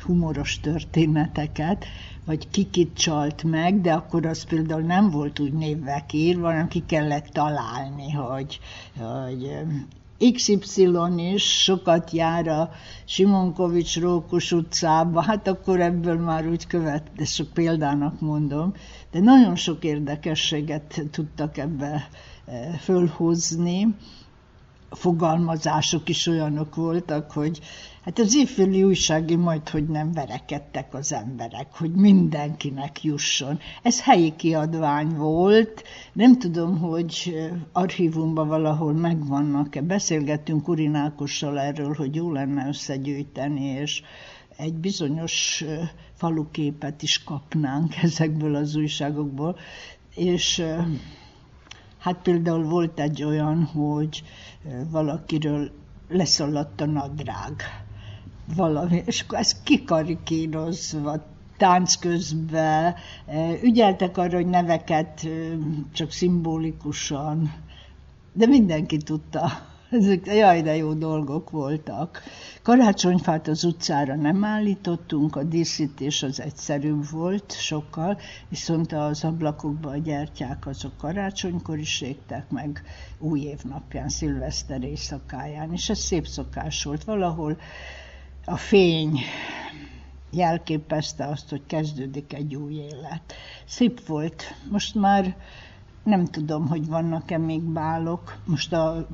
[0.00, 1.84] humoros történeteket,
[2.24, 6.82] vagy kikit csalt meg, de akkor az például nem volt úgy névvel írva, hanem ki
[6.86, 8.60] kellett találni, hogy,
[8.98, 9.50] hogy
[10.32, 12.70] XY is sokat jár a
[13.04, 18.72] Simonkovics Rókus utcába, hát akkor ebből már úgy követ, de sok példának mondom,
[19.10, 22.08] de nagyon sok érdekességet tudtak ebbe
[22.44, 23.94] eh, fölhozni,
[24.90, 27.60] fogalmazások is olyanok voltak, hogy
[28.04, 33.58] hát az évféli újsági majd, hogy nem verekedtek az emberek, hogy mindenkinek jusson.
[33.82, 37.36] Ez helyi kiadvány volt, nem tudom, hogy
[37.72, 39.80] archívumban valahol megvannak-e.
[39.80, 44.02] Beszélgettünk Urinákossal erről, hogy jó lenne összegyűjteni, és
[44.56, 45.64] egy bizonyos
[46.14, 49.58] faluképet is kapnánk ezekből az újságokból,
[50.14, 50.62] és
[52.00, 54.22] Hát például volt egy olyan, hogy
[54.90, 55.70] valakiről
[56.08, 57.62] leszaladt a nadrág.
[58.56, 61.24] Valami, és akkor ez kikarikírozva,
[61.56, 62.94] tánc közben,
[63.62, 65.28] ügyeltek arra, hogy neveket
[65.92, 67.52] csak szimbolikusan,
[68.32, 69.50] de mindenki tudta
[69.90, 72.22] Ezek jaj, de jó dolgok voltak.
[72.62, 78.18] Karácsonyfát az utcára nem állítottunk, a díszítés az egyszerűbb volt sokkal,
[78.48, 82.82] viszont az ablakokba a gyertyák azok karácsonykor is égtek meg
[83.18, 87.04] új év napján, szilveszter éjszakáján, és ez szép szokás volt.
[87.04, 87.56] Valahol
[88.44, 89.20] a fény
[90.30, 93.34] jelképezte azt, hogy kezdődik egy új élet.
[93.64, 94.54] Szép volt.
[94.70, 95.36] Most már
[96.02, 98.36] nem tudom, hogy vannak-e még bálok.
[98.44, 99.06] Most a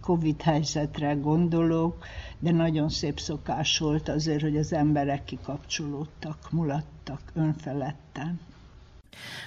[0.00, 2.04] Covid helyzetre gondolok,
[2.38, 8.40] de nagyon szép szokás volt azért, hogy az emberek kikapcsolódtak, mulattak önfeledten.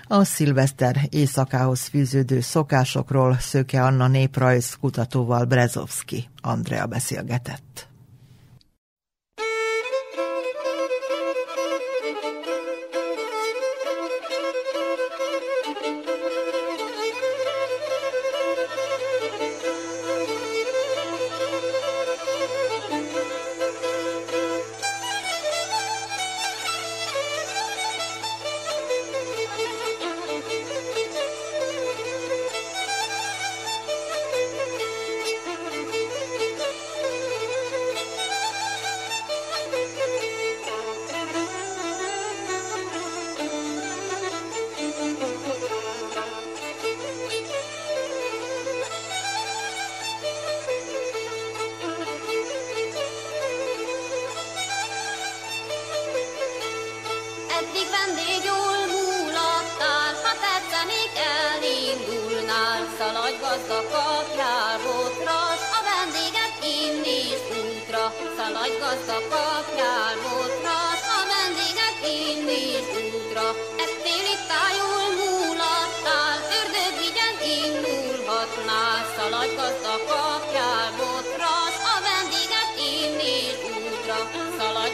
[0.07, 7.87] A szilveszter éjszakához fűződő szokásokról Szöke Anna néprajz kutatóval Brezovski Andrea beszélgetett.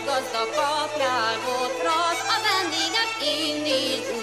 [0.06, 4.21] Gazda kapjál botrasz, a vendégek indít